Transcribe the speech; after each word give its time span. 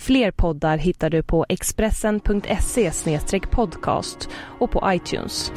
Fler 0.00 0.30
poddar 0.30 0.78
hittar 0.78 1.10
du 1.10 1.22
på 1.22 1.46
expressen.se 1.48 2.92
podcast 3.50 4.28
och 4.58 4.70
på 4.70 4.82
iTunes. 4.86 5.52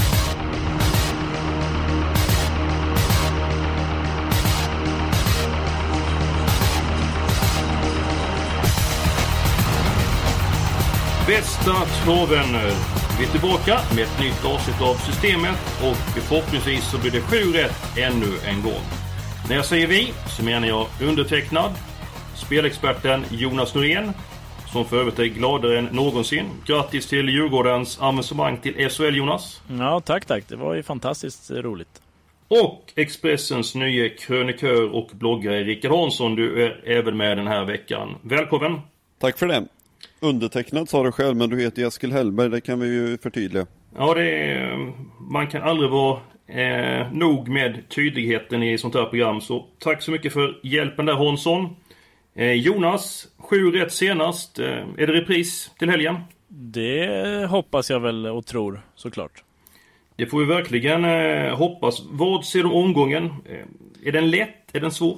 Bästa 11.28 11.72
travvänner! 12.04 12.72
Vi 13.20 13.26
är 13.26 13.32
tillbaka 13.32 13.80
med 13.96 14.04
ett 14.04 14.20
nytt 14.20 14.46
avsnitt 14.46 14.82
av 14.82 14.96
Systemet 14.96 15.58
och 15.82 15.96
förhoppningsvis 15.96 16.92
så 16.92 16.98
blir 16.98 17.12
det 17.12 17.22
sju 17.22 17.54
rätt 17.54 17.98
ännu 17.98 18.38
en 18.46 18.62
gång. 18.62 18.84
När 19.50 19.56
jag 19.56 19.66
säger 19.66 19.88
vi 19.88 20.14
så 20.38 20.44
menar 20.44 20.68
jag 20.68 20.88
undertecknad, 21.02 21.72
spelexperten 22.36 23.26
Jonas 23.32 23.76
Norén, 23.76 24.14
som 24.74 24.86
för 24.86 25.00
övrigt 25.00 25.20
är 25.20 25.26
gladare 25.26 25.80
än 25.80 25.86
någonsin. 25.86 26.46
Grattis 26.66 27.08
till 27.08 27.30
Djurgårdens 27.30 28.00
avancemang 28.00 28.58
till 28.58 28.90
SHL 28.90 29.16
Jonas! 29.16 29.62
Ja, 29.80 30.00
tack, 30.00 30.26
tack. 30.26 30.44
Det 30.48 30.56
var 30.56 30.74
ju 30.74 30.84
fantastiskt 30.84 31.52
roligt. 31.52 32.02
Och 32.48 32.94
Expressens 32.96 33.76
nya 33.76 34.10
krönikör 34.10 34.96
och 34.96 35.10
bloggare 35.14 35.64
Rickard 35.64 35.92
Hansson, 35.92 36.36
du 36.36 36.66
är 36.66 36.82
även 36.86 37.18
med 37.18 37.38
den 37.38 37.48
här 37.48 37.66
veckan. 37.66 38.16
Välkommen! 38.22 38.82
Tack 39.20 39.38
för 39.38 39.48
det. 39.48 39.66
Undertecknad 40.20 40.90
sa 40.90 41.04
du 41.04 41.12
själv, 41.12 41.36
men 41.36 41.50
du 41.50 41.62
heter 41.62 41.88
Eskil 41.88 42.12
Hellberg, 42.12 42.50
det 42.50 42.62
kan 42.62 42.80
vi 42.80 42.88
ju 42.88 43.18
förtydliga. 43.18 43.66
Ja, 43.98 44.14
det 44.14 44.30
är, 44.30 44.94
man 45.20 45.48
kan 45.48 45.62
aldrig 45.62 45.90
vara 45.90 46.20
eh, 46.48 47.12
nog 47.12 47.48
med 47.48 47.90
tydligheten 47.90 48.64
i 48.64 48.78
sånt 48.78 48.96
här 48.96 49.06
program. 49.06 49.42
Så 49.42 49.66
tack 49.80 50.02
så 50.02 50.12
mycket 50.12 50.34
för 50.34 50.60
hjälpen 50.64 51.06
där 51.06 51.14
Hansson. 51.14 51.76
Eh, 52.36 52.52
Jonas, 52.52 53.28
sju 53.38 53.72
rätt 53.72 53.92
senast. 53.92 54.60
Eh, 54.60 54.68
är 54.68 55.08
det 55.08 55.14
repris 55.14 55.72
till 55.80 55.90
helgen? 55.90 56.16
Det 56.48 57.50
hoppas 57.50 57.90
jag 57.90 58.00
väl 58.00 58.26
och 58.26 58.46
tror, 58.46 58.82
såklart. 58.96 59.44
Det 60.16 60.26
får 60.26 60.40
vi 60.40 60.46
verkligen 60.46 61.06
eh, 61.06 61.58
hoppas. 61.58 62.02
Vad 62.10 62.46
ser 62.46 62.60
du 62.60 62.66
om 62.66 62.74
omgången? 62.74 63.34
Är 64.04 64.12
den 64.12 64.30
lätt? 64.30 64.76
Är 64.76 64.80
den 64.80 64.92
svår? 64.92 65.18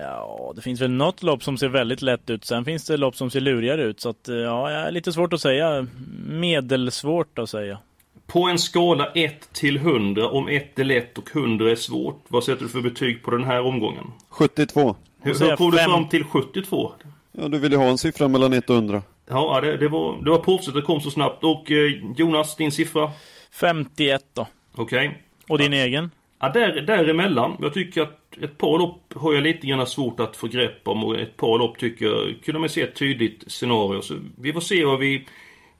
Ja, 0.00 0.52
det 0.56 0.62
finns 0.62 0.80
väl 0.80 0.90
något 0.90 1.22
lopp 1.22 1.42
som 1.42 1.58
ser 1.58 1.68
väldigt 1.68 2.02
lätt 2.02 2.30
ut. 2.30 2.44
Sen 2.44 2.64
finns 2.64 2.86
det 2.86 2.96
lopp 2.96 3.16
som 3.16 3.30
ser 3.30 3.40
lurigare 3.40 3.82
ut. 3.82 4.00
Så 4.00 4.08
att, 4.08 4.28
ja, 4.28 4.90
lite 4.90 5.12
svårt 5.12 5.32
att 5.32 5.40
säga. 5.40 5.86
Medelsvårt 6.26 7.38
att 7.38 7.50
säga. 7.50 7.78
På 8.26 8.44
en 8.48 8.58
skala 8.58 9.12
1 9.14 9.52
till 9.52 9.76
100, 9.76 10.28
om 10.28 10.48
1 10.48 10.78
är 10.78 10.84
lätt 10.84 11.18
och 11.18 11.36
100 11.36 11.70
är 11.70 11.76
svårt. 11.76 12.24
Vad 12.28 12.44
sätter 12.44 12.62
du 12.62 12.68
för 12.68 12.80
betyg 12.80 13.22
på 13.22 13.30
den 13.30 13.44
här 13.44 13.60
omgången? 13.60 14.12
72. 14.28 14.96
Hur, 15.26 15.48
hur 15.48 15.56
kom 15.56 15.70
du 15.70 15.78
fram 15.78 16.08
till 16.08 16.24
72? 16.24 16.92
Ja, 17.32 17.48
du 17.48 17.58
vill 17.58 17.72
ju 17.72 17.78
ha 17.78 17.84
en 17.84 17.98
siffra 17.98 18.28
mellan 18.28 18.52
1 18.52 18.70
och 18.70 18.76
100. 18.76 19.02
Ja, 19.28 19.60
det, 19.60 19.76
det 19.76 19.88
var, 19.88 20.22
det 20.24 20.30
var 20.30 20.38
proffsigt, 20.38 20.74
det 20.74 20.82
kom 20.82 21.00
så 21.00 21.10
snabbt. 21.10 21.44
Och 21.44 21.70
eh, 21.70 21.92
Jonas, 22.16 22.56
din 22.56 22.72
siffra? 22.72 23.10
51 23.52 24.22
då. 24.34 24.46
Okej. 24.74 25.22
Och 25.48 25.58
din 25.58 25.72
egen? 25.72 26.10
Ja, 26.40 26.48
där, 26.48 26.80
däremellan. 26.80 27.56
Jag 27.60 27.74
tycker 27.74 28.02
att 28.02 28.36
ett 28.40 28.58
par 28.58 28.78
lopp 28.78 29.12
har 29.14 29.34
jag 29.34 29.42
lite 29.42 29.66
grann 29.66 29.86
svårt 29.86 30.20
att 30.20 30.36
få 30.36 30.46
grepp 30.46 30.88
om 30.88 31.04
och 31.04 31.18
ett 31.18 31.36
par 31.36 31.58
lopp 31.58 31.78
tycker 31.78 32.06
jag 32.06 32.34
kunde 32.44 32.60
man 32.60 32.68
se 32.68 32.82
ett 32.82 32.94
tydligt 32.94 33.44
scenario. 33.46 34.00
Så 34.00 34.14
vi 34.38 34.52
får 34.52 34.60
se 34.60 34.84
vad 34.84 34.98
vi 34.98 35.26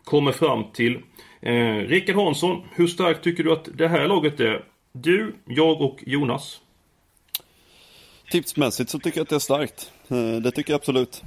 kommer 0.05 0.33
fram 0.33 0.65
till. 0.73 0.99
Eh, 1.41 1.77
Rickard 1.77 2.17
Hansson, 2.17 2.63
hur 2.75 2.87
starkt 2.87 3.25
tycker 3.25 3.45
du 3.45 3.53
att 3.53 3.69
det 3.75 3.89
här 3.89 4.09
laget 4.09 4.41
är? 4.41 4.65
Du, 4.93 5.35
jag 5.45 5.81
och 5.81 6.03
Jonas. 6.07 6.61
Tipsmässigt 8.31 8.91
så 8.91 8.99
tycker 8.99 9.19
jag 9.19 9.23
att 9.23 9.29
det 9.29 9.35
är 9.35 9.39
starkt. 9.39 9.91
Eh, 10.09 10.41
Det 10.43 10.51
tycker 10.51 10.73
jag 10.73 10.79
absolut. 10.79 11.23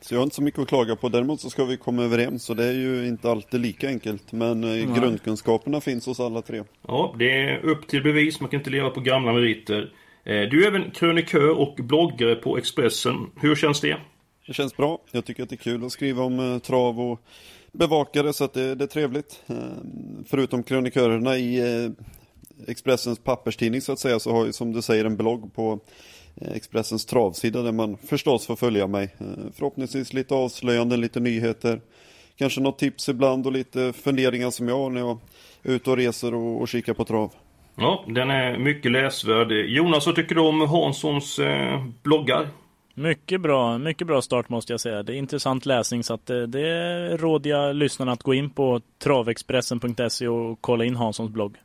Så 0.00 0.14
jag 0.14 0.18
har 0.18 0.24
inte 0.24 0.36
så 0.36 0.42
mycket 0.42 0.60
att 0.60 0.68
klaga 0.68 0.96
på. 0.96 1.08
Däremot 1.08 1.40
så 1.40 1.50
ska 1.50 1.64
vi 1.64 1.76
komma 1.76 2.04
överens 2.04 2.50
och 2.50 2.56
det 2.56 2.64
är 2.64 2.72
ju 2.72 3.06
inte 3.08 3.30
alltid 3.30 3.60
lika 3.60 3.88
enkelt. 3.88 4.32
Men 4.32 4.64
eh, 4.64 4.98
grundkunskaperna 4.98 5.80
finns 5.80 6.06
hos 6.06 6.20
alla 6.20 6.42
tre. 6.42 6.62
Ja, 6.88 7.14
det 7.18 7.30
är 7.40 7.64
upp 7.64 7.86
till 7.88 8.02
bevis. 8.02 8.40
Man 8.40 8.50
kan 8.50 8.60
inte 8.60 8.70
leva 8.70 8.90
på 8.90 9.00
gamla 9.00 9.32
meriter. 9.32 9.92
Eh, 10.24 10.40
du 10.40 10.64
är 10.64 10.68
även 10.68 10.90
krönikör 10.90 11.50
och 11.50 11.74
bloggare 11.76 12.34
på 12.34 12.58
Expressen. 12.58 13.30
Hur 13.40 13.54
känns 13.56 13.80
det? 13.80 13.96
Det 14.46 14.52
känns 14.52 14.76
bra. 14.76 14.98
Jag 15.10 15.24
tycker 15.24 15.42
att 15.42 15.48
det 15.48 15.54
är 15.54 15.56
kul 15.56 15.84
att 15.84 15.92
skriva 15.92 16.22
om 16.22 16.60
trav 16.64 17.00
och 17.00 17.20
bevakare 17.72 18.32
så 18.32 18.44
att 18.44 18.52
det, 18.54 18.74
det 18.74 18.84
är 18.84 18.88
trevligt. 18.88 19.42
Förutom 20.26 20.62
krönikörerna 20.62 21.36
i 21.38 21.62
Expressens 22.68 23.18
papperstidning 23.18 23.80
så 23.80 23.92
att 23.92 23.98
säga 23.98 24.18
så 24.18 24.32
har 24.32 24.44
jag 24.44 24.54
som 24.54 24.72
du 24.72 24.82
säger 24.82 25.04
en 25.04 25.16
blogg 25.16 25.54
på 25.54 25.80
Expressens 26.40 27.06
travsida 27.06 27.62
där 27.62 27.72
man 27.72 27.96
förstås 27.96 28.46
får 28.46 28.56
följa 28.56 28.86
mig. 28.86 29.14
Eh, 29.18 29.26
Förhoppningsvis 29.54 30.12
lite 30.12 30.34
avslöjanden, 30.34 31.00
lite 31.00 31.20
nyheter. 31.20 31.80
Kanske 32.36 32.60
något 32.60 32.78
tips 32.78 33.08
ibland 33.08 33.46
och 33.46 33.52
lite 33.52 33.92
funderingar 33.92 34.50
som 34.50 34.68
jag 34.68 34.78
har 34.78 34.90
när 34.90 35.00
jag 35.00 35.18
är 35.62 35.72
ute 35.72 35.90
och 35.90 35.96
reser 35.96 36.34
och, 36.34 36.60
och 36.60 36.68
kikar 36.68 36.94
på 36.94 37.04
trav. 37.04 37.32
Ja, 37.76 38.04
den 38.08 38.30
är 38.30 38.58
mycket 38.58 38.92
läsvärd. 38.92 39.52
Jonas, 39.52 40.06
vad 40.06 40.14
tycker 40.14 40.34
du 40.34 40.40
om 40.40 40.60
Hanssons 40.60 41.38
eh, 41.38 41.84
bloggar? 42.02 42.48
Mycket 42.94 43.40
bra, 43.40 43.78
mycket 43.78 44.06
bra 44.06 44.22
start 44.22 44.48
måste 44.48 44.72
jag 44.72 44.80
säga. 44.80 45.02
Det 45.02 45.14
är 45.14 45.16
intressant 45.16 45.66
läsning 45.66 46.04
så 46.04 46.14
att 46.14 46.26
det, 46.26 46.46
det 46.46 47.16
råder 47.16 47.50
jag 47.50 47.76
lyssnarna 47.76 48.12
att 48.12 48.22
gå 48.22 48.34
in 48.34 48.50
på 48.50 48.80
travexpressen.se 49.02 50.28
och 50.28 50.58
kolla 50.60 50.84
in 50.84 50.96
Hanssons 50.96 51.30
blogg. 51.30 51.56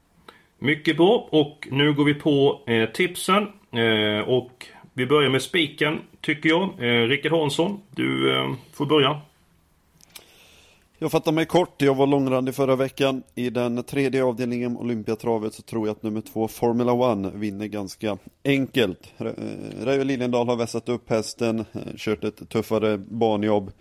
Mycket 0.60 0.98
bra 0.98 1.28
och 1.32 1.68
nu 1.72 1.94
går 1.94 2.06
vi 2.06 2.14
på 2.14 2.62
eh, 2.68 2.90
tipsen. 2.90 3.48
Eh, 3.72 4.30
och 4.30 4.66
vi 4.94 5.06
börjar 5.06 5.30
med 5.30 5.42
spiken, 5.42 6.00
tycker 6.22 6.50
jag. 6.50 6.64
Eh, 6.64 7.08
Rickard 7.08 7.32
Hansson, 7.32 7.80
du 7.96 8.36
eh, 8.36 8.54
får 8.74 8.86
börja. 8.86 9.22
Jag 11.02 11.12
fattar 11.12 11.32
mig 11.32 11.46
kort, 11.46 11.82
jag 11.82 11.96
var 11.96 12.08
långrandig 12.08 12.56
förra 12.56 12.76
veckan. 12.76 13.24
I 13.36 13.50
den 13.50 13.84
tredje 13.84 14.24
avdelningen 14.24 14.78
Olympiatravet 14.78 15.54
så 15.54 15.62
tror 15.62 15.88
jag 15.88 15.96
att 15.96 16.04
nummer 16.04 16.22
två 16.22 16.48
Formula 16.48 16.92
One 16.92 17.32
vinner 17.36 17.68
ganska 17.68 18.18
enkelt. 18.46 19.14
Re- 19.18 19.80
eh, 19.82 19.86
Reijo 19.86 20.04
Liljendahl 20.04 20.48
har 20.48 20.56
vässat 20.56 20.90
upp 20.90 21.10
hästen, 21.10 21.60
eh, 21.60 21.82
kört 21.98 22.24
ett 22.24 22.50
tuffare 22.50 22.98
banjobb. 22.98 23.72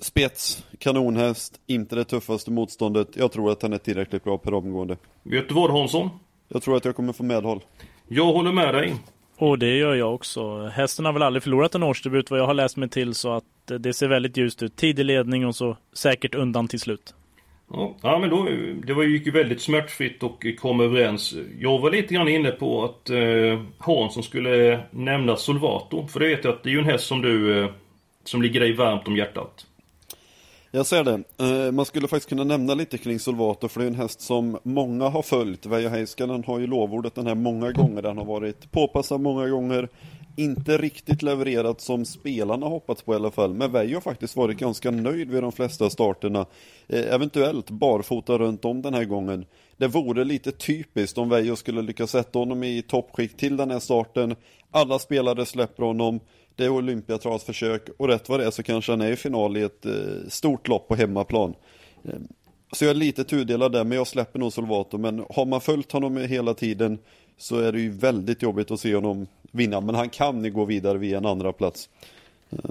Spets, 0.00 0.66
kanonhäst, 0.78 1.60
inte 1.66 1.96
det 1.96 2.04
tuffaste 2.04 2.50
motståndet. 2.50 3.08
Jag 3.16 3.32
tror 3.32 3.50
att 3.52 3.62
han 3.62 3.72
är 3.72 3.78
tillräckligt 3.78 4.24
bra 4.24 4.38
per 4.38 4.54
omgående. 4.54 4.96
Vet 5.22 5.48
du 5.48 5.54
vad 5.54 5.70
Hansson? 5.70 6.10
Jag 6.48 6.62
tror 6.62 6.76
att 6.76 6.84
jag 6.84 6.96
kommer 6.96 7.12
få 7.12 7.22
medhåll. 7.22 7.60
Jag 8.08 8.32
håller 8.32 8.52
med 8.52 8.74
dig. 8.74 8.94
Och 9.36 9.58
det 9.58 9.76
gör 9.76 9.94
jag 9.94 10.14
också. 10.14 10.66
Hästen 10.66 11.04
har 11.04 11.12
väl 11.12 11.22
aldrig 11.22 11.42
förlorat 11.42 11.74
en 11.74 11.82
årsdebut 11.82 12.30
vad 12.30 12.40
jag 12.40 12.46
har 12.46 12.54
läst 12.54 12.76
mig 12.76 12.88
till 12.88 13.14
så 13.14 13.32
att 13.32 13.70
eh, 13.70 13.76
det 13.76 13.92
ser 13.92 14.08
väldigt 14.08 14.36
ljust 14.36 14.62
ut. 14.62 14.76
Tidig 14.76 15.04
ledning 15.04 15.46
och 15.46 15.56
så 15.56 15.76
säkert 15.92 16.34
undan 16.34 16.68
till 16.68 16.80
slut. 16.80 17.14
Ja, 17.70 17.96
ja 18.02 18.18
men 18.18 18.30
då, 18.30 18.48
det 18.86 18.94
var, 18.94 19.04
gick 19.04 19.26
ju 19.26 19.32
väldigt 19.32 19.60
smärtfritt 19.60 20.22
och 20.22 20.46
kom 20.58 20.80
överens. 20.80 21.34
Jag 21.58 21.78
var 21.78 21.90
lite 21.90 22.14
grann 22.14 22.28
inne 22.28 22.50
på 22.50 22.84
att 22.84 23.10
eh, 23.10 23.60
Hansson 23.78 24.22
skulle 24.22 24.80
nämna 24.90 25.36
Solvato. 25.36 26.06
För 26.06 26.20
det 26.20 26.28
vet 26.28 26.44
jag 26.44 26.54
att 26.54 26.62
det 26.62 26.68
är 26.68 26.72
ju 26.72 26.78
en 26.78 26.84
häst 26.84 27.06
som 27.06 27.22
du, 27.22 27.64
eh, 27.64 27.70
som 28.24 28.42
ligger 28.42 28.60
dig 28.60 28.72
varmt 28.72 29.08
om 29.08 29.16
hjärtat. 29.16 29.66
Jag 30.76 30.86
ser 30.86 31.04
det. 31.04 31.22
Eh, 31.38 31.72
man 31.72 31.84
skulle 31.84 32.08
faktiskt 32.08 32.28
kunna 32.28 32.44
nämna 32.44 32.74
lite 32.74 32.98
kring 32.98 33.18
Solvato 33.18 33.68
för 33.68 33.80
det 33.80 33.86
är 33.86 33.90
en 33.90 33.94
häst 33.94 34.20
som 34.20 34.58
många 34.62 35.08
har 35.08 35.22
följt. 35.22 35.66
Veijo 35.66 35.88
Heiskanen 35.88 36.44
har 36.44 36.58
ju 36.58 36.66
lovordat 36.66 37.14
den 37.14 37.26
här 37.26 37.34
många 37.34 37.72
gånger. 37.72 38.02
Den 38.02 38.18
har 38.18 38.24
varit 38.24 38.72
påpassad 38.72 39.20
många 39.20 39.48
gånger. 39.48 39.88
Inte 40.36 40.78
riktigt 40.78 41.22
levererat 41.22 41.80
som 41.80 42.04
spelarna 42.04 42.66
hoppats 42.66 43.02
på 43.02 43.12
i 43.12 43.16
alla 43.16 43.30
fall. 43.30 43.54
Men 43.54 43.72
Veijo 43.72 43.96
har 43.96 44.00
faktiskt 44.00 44.36
varit 44.36 44.58
ganska 44.58 44.90
nöjd 44.90 45.30
vid 45.30 45.42
de 45.42 45.52
flesta 45.52 45.90
starterna. 45.90 46.46
Eh, 46.88 47.14
eventuellt 47.14 47.70
barfota 47.70 48.38
runt 48.38 48.64
om 48.64 48.82
den 48.82 48.94
här 48.94 49.04
gången. 49.04 49.46
Det 49.76 49.86
vore 49.86 50.24
lite 50.24 50.52
typiskt 50.52 51.18
om 51.18 51.28
Veijo 51.28 51.56
skulle 51.56 51.82
lyckas 51.82 52.10
sätta 52.10 52.38
honom 52.38 52.64
i 52.64 52.82
toppskick 52.82 53.36
till 53.36 53.56
den 53.56 53.70
här 53.70 53.80
starten. 53.80 54.36
Alla 54.70 54.98
spelare 54.98 55.46
släpper 55.46 55.82
honom. 55.82 56.20
Det 56.56 56.64
är 56.64 56.68
Olympiatravs 56.68 57.44
försök 57.44 57.88
och 57.96 58.08
rätt 58.08 58.28
vad 58.28 58.40
det 58.40 58.46
är 58.46 58.50
så 58.50 58.62
kanske 58.62 58.92
han 58.92 59.00
är 59.00 59.12
i 59.12 59.16
final 59.16 59.56
i 59.56 59.62
ett 59.62 59.86
eh, 59.86 59.92
stort 60.28 60.68
lopp 60.68 60.88
på 60.88 60.94
hemmaplan. 60.94 61.54
Eh, 62.04 62.14
så 62.72 62.84
jag 62.84 62.90
är 62.90 62.94
lite 62.94 63.24
tudelad 63.24 63.72
där, 63.72 63.84
men 63.84 63.98
jag 63.98 64.06
släpper 64.06 64.38
nog 64.38 64.52
Solvato. 64.52 64.98
Men 64.98 65.24
har 65.30 65.46
man 65.46 65.60
följt 65.60 65.92
honom 65.92 66.16
hela 66.16 66.54
tiden 66.54 66.98
så 67.36 67.58
är 67.58 67.72
det 67.72 67.80
ju 67.80 67.90
väldigt 67.90 68.42
jobbigt 68.42 68.70
att 68.70 68.80
se 68.80 68.94
honom 68.94 69.26
vinna. 69.52 69.80
Men 69.80 69.94
han 69.94 70.08
kan 70.08 70.44
ju 70.44 70.50
gå 70.50 70.64
vidare 70.64 70.98
via 70.98 71.18
en 71.18 71.26
andra 71.26 71.52
plats. 71.52 71.88
Eh, 72.50 72.70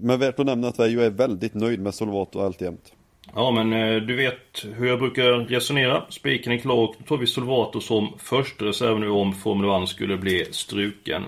men 0.00 0.20
värt 0.20 0.38
att 0.38 0.46
nämna 0.46 0.68
att 0.68 0.78
Veijo 0.78 1.00
är 1.00 1.10
väldigt 1.10 1.54
nöjd 1.54 1.80
med 1.80 1.94
Solvato 1.94 2.40
alltjämt. 2.40 2.92
Ja, 3.34 3.50
men 3.50 3.70
du 4.06 4.16
vet 4.16 4.64
hur 4.74 4.86
jag 4.86 4.98
brukar 4.98 5.24
resonera. 5.24 6.04
Spiken 6.08 6.52
är 6.52 6.58
klar 6.58 6.74
och 6.74 6.94
då 6.98 7.04
tar 7.04 7.16
vi 7.16 7.26
Solvato 7.26 7.80
som 7.80 8.08
första 8.18 8.64
reserv 8.64 9.00
nu 9.00 9.08
om 9.08 9.32
Formel 9.32 9.82
1 9.82 9.88
skulle 9.88 10.16
bli 10.16 10.46
struken. 10.50 11.24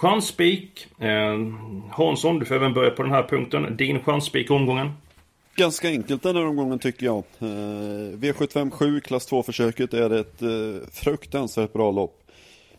Chansspik. 0.00 0.86
Eh, 0.98 1.38
Hansson, 1.90 2.38
du 2.38 2.44
får 2.46 2.54
även 2.54 2.74
börja 2.74 2.90
på 2.90 3.02
den 3.02 3.12
här 3.12 3.22
punkten. 3.22 3.76
Din 3.76 4.00
chansspik 4.00 4.50
omgången? 4.50 4.92
Ganska 5.54 5.88
enkelt 5.88 6.22
den 6.22 6.36
här 6.36 6.46
omgången 6.46 6.78
tycker 6.78 7.06
jag. 7.06 7.18
Eh, 7.38 7.46
V757 8.16 9.00
klass 9.00 9.30
2-försöket 9.30 9.94
är 9.94 10.10
ett 10.10 10.42
eh, 10.42 10.88
fruktansvärt 10.92 11.72
bra 11.72 11.90
lopp. 11.90 12.22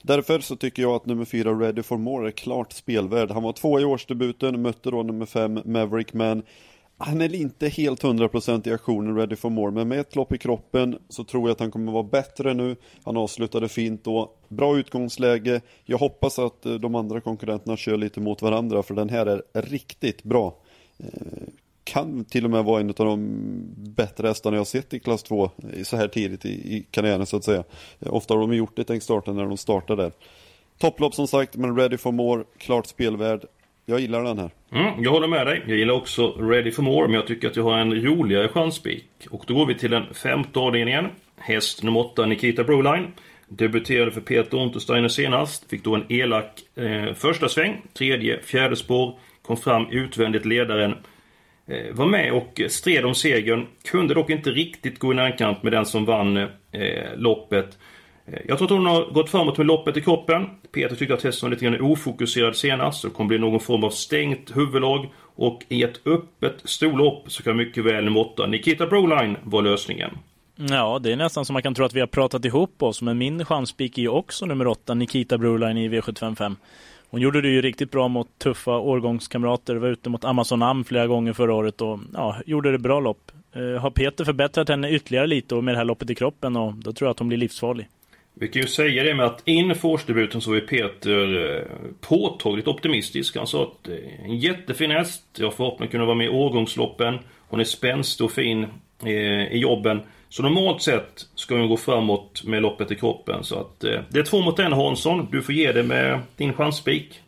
Därför 0.02 0.40
så 0.40 0.56
tycker 0.56 0.82
jag 0.82 0.92
att 0.92 1.06
nummer 1.06 1.26
4 1.26 1.54
Ready 1.54 1.84
for 1.84 1.98
More 1.98 2.28
är 2.28 2.32
klart 2.32 2.74
spelvärd. 2.74 3.32
Han 3.32 3.44
var 3.44 3.54
två 3.54 3.80
i 3.80 3.86
årsdebuten, 3.86 4.62
mötte 4.62 4.92
då 4.92 5.04
nummer 5.04 5.26
5 5.26 5.60
Maverick 5.66 6.14
Man. 6.14 6.44
Han 7.04 7.22
är 7.22 7.36
inte 7.36 7.68
helt 7.68 8.04
100% 8.04 8.68
i 8.68 8.74
aktionen 8.74 9.16
Ready 9.16 9.36
for 9.36 9.50
More, 9.50 9.72
men 9.72 9.88
med 9.88 10.00
ett 10.00 10.16
lopp 10.16 10.34
i 10.34 10.38
kroppen 10.38 11.00
så 11.10 11.24
tror 11.24 11.44
jag 11.44 11.52
att 11.52 11.60
han 11.60 11.72
kommer 11.72 11.92
vara 11.92 12.04
bättre 12.04 12.54
nu. 12.54 12.76
Han 13.04 13.18
avslutade 13.18 13.70
fint 13.70 14.04
då. 14.04 14.32
Bra 14.48 14.78
utgångsläge. 14.78 15.62
Jag 15.86 15.98
hoppas 15.98 16.40
att 16.40 16.66
eh, 16.66 16.74
de 16.74 16.96
andra 16.96 17.22
konkurrenterna 17.22 17.78
kör 17.78 17.98
lite 17.98 18.20
mot 18.20 18.42
varandra, 18.42 18.84
för 18.84 18.94
den 18.94 19.10
här 19.10 19.26
är 19.26 19.62
riktigt 19.62 20.24
bra. 20.24 20.56
Eh, 20.98 21.08
kan 21.84 22.26
till 22.26 22.46
och 22.46 22.52
med 22.52 22.64
vara 22.64 22.80
en 22.80 22.90
av 22.90 22.94
de 22.96 23.30
bättre 23.78 24.28
hästarna 24.28 24.58
jag 24.58 24.68
sett 24.68 24.94
i 24.94 25.00
klass 25.00 25.24
2 25.24 25.50
så 25.84 25.98
här 25.98 26.08
tidigt 26.08 26.46
i, 26.46 26.86
karriären 26.92 27.26
så 27.26 27.38
att 27.38 27.44
säga. 27.44 27.64
Eh, 28.00 28.14
ofta 28.14 28.34
har 28.34 28.42
de 28.42 28.54
gjort 28.54 28.76
det 28.76 28.90
i 28.90 29.00
starten 29.00 29.36
när 29.36 29.46
de 29.46 29.58
startar 29.58 29.96
där. 29.96 30.12
Topplopp 30.78 31.16
som 31.16 31.28
sagt, 31.28 31.56
men 31.56 31.78
ready 31.78 31.98
for 31.98 32.12
more, 32.12 32.44
klart 32.58 32.88
spelvärd. 32.88 33.46
Jag 33.92 34.00
gillar 34.00 34.24
den 34.24 34.40
här. 34.40 34.50
Mm, 34.72 35.04
jag 35.04 35.12
håller 35.12 35.28
med 35.28 35.48
dig. 35.48 35.64
Jag 35.68 35.78
gillar 35.78 35.94
också 35.94 36.32
Ready 36.32 36.72
for 36.72 36.84
More, 36.84 37.08
men 37.08 37.16
jag 37.16 37.28
tycker 37.28 37.48
att 37.48 37.56
jag 37.56 37.64
har 37.64 37.78
en 37.78 37.96
roligare 37.96 38.48
chanspik. 38.48 39.06
Och 39.30 39.44
då 39.48 39.54
går 39.54 39.66
vi 39.66 39.76
till 39.76 39.92
den 39.92 40.14
femte 40.14 40.60
avdelningen. 40.60 41.08
Häst 41.38 41.84
nummer 41.84 42.00
8, 42.00 42.26
Nikita 42.26 42.64
Broline. 42.64 43.08
Debuterade 43.48 44.12
för 44.12 44.22
Peter 44.22 44.58
Untersteiner 44.58 45.08
senast. 45.08 45.70
Fick 45.70 45.84
då 45.84 45.96
en 45.96 46.06
elak 46.10 46.62
eh, 46.76 47.14
första 47.14 47.50
sväng. 47.50 47.82
Tredje, 47.94 48.42
fjärde 48.42 48.76
spår. 48.76 49.20
Kom 49.42 49.58
fram 49.58 49.90
utvändigt 49.92 50.46
ledaren. 50.46 50.96
Eh, 51.68 51.94
var 51.94 52.06
med 52.06 52.34
och 52.34 52.62
stred 52.70 53.06
om 53.06 53.16
segern. 53.16 53.68
Kunde 53.86 54.14
dock 54.14 54.30
inte 54.30 54.50
riktigt 54.50 55.00
gå 55.00 55.12
i 55.12 55.16
närkamp 55.16 55.64
med 55.64 55.74
den 55.74 55.86
som 55.86 56.06
vann 56.06 56.38
eh, 56.38 56.48
loppet. 57.16 57.78
Eh, 58.26 58.40
jag 58.48 58.58
tror 58.58 58.66
att 58.66 58.72
hon 58.72 58.86
har 58.86 59.14
gått 59.14 59.30
framåt 59.30 59.58
med 59.58 59.68
loppet 59.68 59.98
i 59.98 60.02
kroppen. 60.02 60.46
Peter 60.72 60.96
tyckte 60.96 61.14
att 61.14 61.24
hästen 61.24 61.50
var 61.50 61.56
lite 61.56 61.66
grann 61.66 61.82
ofokuserad 61.82 62.56
senast. 62.56 63.02
Så 63.02 63.08
det 63.08 63.14
kommer 63.14 63.28
bli 63.28 63.38
någon 63.38 63.60
form 63.60 63.84
av 63.84 63.90
stängt 63.90 64.58
huvudlag. 64.58 65.10
Och 65.36 65.64
i 65.70 65.84
ett 65.84 66.08
öppet 66.08 66.62
storlopp 66.64 67.32
så 67.32 67.44
kan 67.44 67.58
mycket 67.58 67.86
väl 67.86 68.04
nummer 68.06 68.20
8 68.20 68.48
Nikita 68.48 68.88
Broline 68.88 69.38
vara 69.44 69.62
lösningen. 69.62 70.12
Ja, 70.56 71.00
det 71.00 71.12
är 71.12 71.16
nästan 71.16 71.46
som 71.46 71.54
man 71.54 71.62
kan 71.64 71.74
tro 71.74 71.86
att 71.86 71.94
vi 71.94 72.00
har 72.00 72.08
pratat 72.08 72.46
ihop 72.46 72.84
oss. 72.84 73.02
Men 73.02 73.18
min 73.18 73.46
chanspik 73.46 73.98
är 73.98 74.02
ju 74.02 74.08
också 74.08 74.46
nummer 74.46 74.68
8, 74.68 74.94
Nikita 74.94 75.38
Broline 75.38 75.78
i 75.78 75.90
V755. 75.90 76.56
Hon 77.10 77.22
gjorde 77.22 77.42
det 77.42 77.50
ju 77.50 77.62
riktigt 77.62 77.92
bra 77.92 78.08
mot 78.08 78.40
tuffa 78.40 78.72
årgångskamrater. 78.72 79.76
Var 79.76 79.88
ute 79.88 80.10
mot 80.10 80.26
Amazon 80.26 80.64
Am 80.64 80.84
flera 80.84 81.08
gånger 81.08 81.34
förra 81.34 81.54
året 81.54 81.82
och 81.82 82.00
ja, 82.14 82.38
gjorde 82.46 82.72
det 82.72 82.80
bra 82.80 83.00
lopp. 83.00 83.32
Eh, 83.54 83.82
har 83.82 83.90
Peter 83.90 84.26
förbättrat 84.26 84.70
henne 84.70 84.92
ytterligare 84.92 85.28
lite 85.28 85.56
och 85.56 85.64
med 85.64 85.74
det 85.74 85.78
här 85.78 85.86
loppet 85.86 86.10
i 86.10 86.16
kroppen 86.16 86.56
och 86.56 86.74
då 86.74 86.94
tror 86.94 87.08
jag 87.08 87.12
att 87.12 87.20
hon 87.20 87.28
blir 87.28 87.38
livsfarlig. 87.38 87.88
Vi 88.42 88.48
kan 88.48 88.62
ju 88.62 88.68
säga 88.68 89.04
det 89.04 89.14
med 89.14 89.26
att 89.26 89.42
inför 89.46 89.90
årsdebuten 89.90 90.42
så 90.42 90.54
är 90.54 90.60
Peter 90.62 91.56
eh, 91.56 91.64
påtagligt 92.02 92.68
optimistisk. 92.68 93.38
Han 93.38 93.48
sa 93.48 93.64
att 93.64 93.88
eh, 93.88 94.26
en 94.26 94.38
jättefin 94.38 94.92
häst. 94.92 95.24
Jag 95.38 95.54
får 95.54 95.64
hoppas 95.64 95.90
kunna 95.90 96.06
vara 96.06 96.16
med 96.16 96.28
i 96.28 96.30
årgångsloppen. 96.30 97.20
Hon 97.48 97.60
är 97.60 97.64
spänstig 97.64 98.26
och 98.26 98.32
fin 98.32 98.64
eh, 99.04 99.54
i 99.54 99.58
jobben. 99.58 100.02
Så 100.30 100.44
normalt 100.44 100.82
sett 100.82 101.28
ska 101.36 101.56
hon 101.56 101.70
gå 101.70 101.78
framåt 101.78 102.44
med 102.44 102.62
loppet 102.62 102.92
i 102.92 102.96
kroppen. 102.96 103.44
Så 103.44 103.60
att 103.60 103.80
det 103.80 104.20
är 104.20 104.24
två 104.24 104.42
mot 104.42 104.60
en 104.60 104.74
Hansson. 104.74 105.28
Du 105.32 105.42
får 105.42 105.56
ge 105.56 105.72
det 105.72 105.84
med 105.84 106.20
din 106.38 106.54
chansspik. 106.54 107.22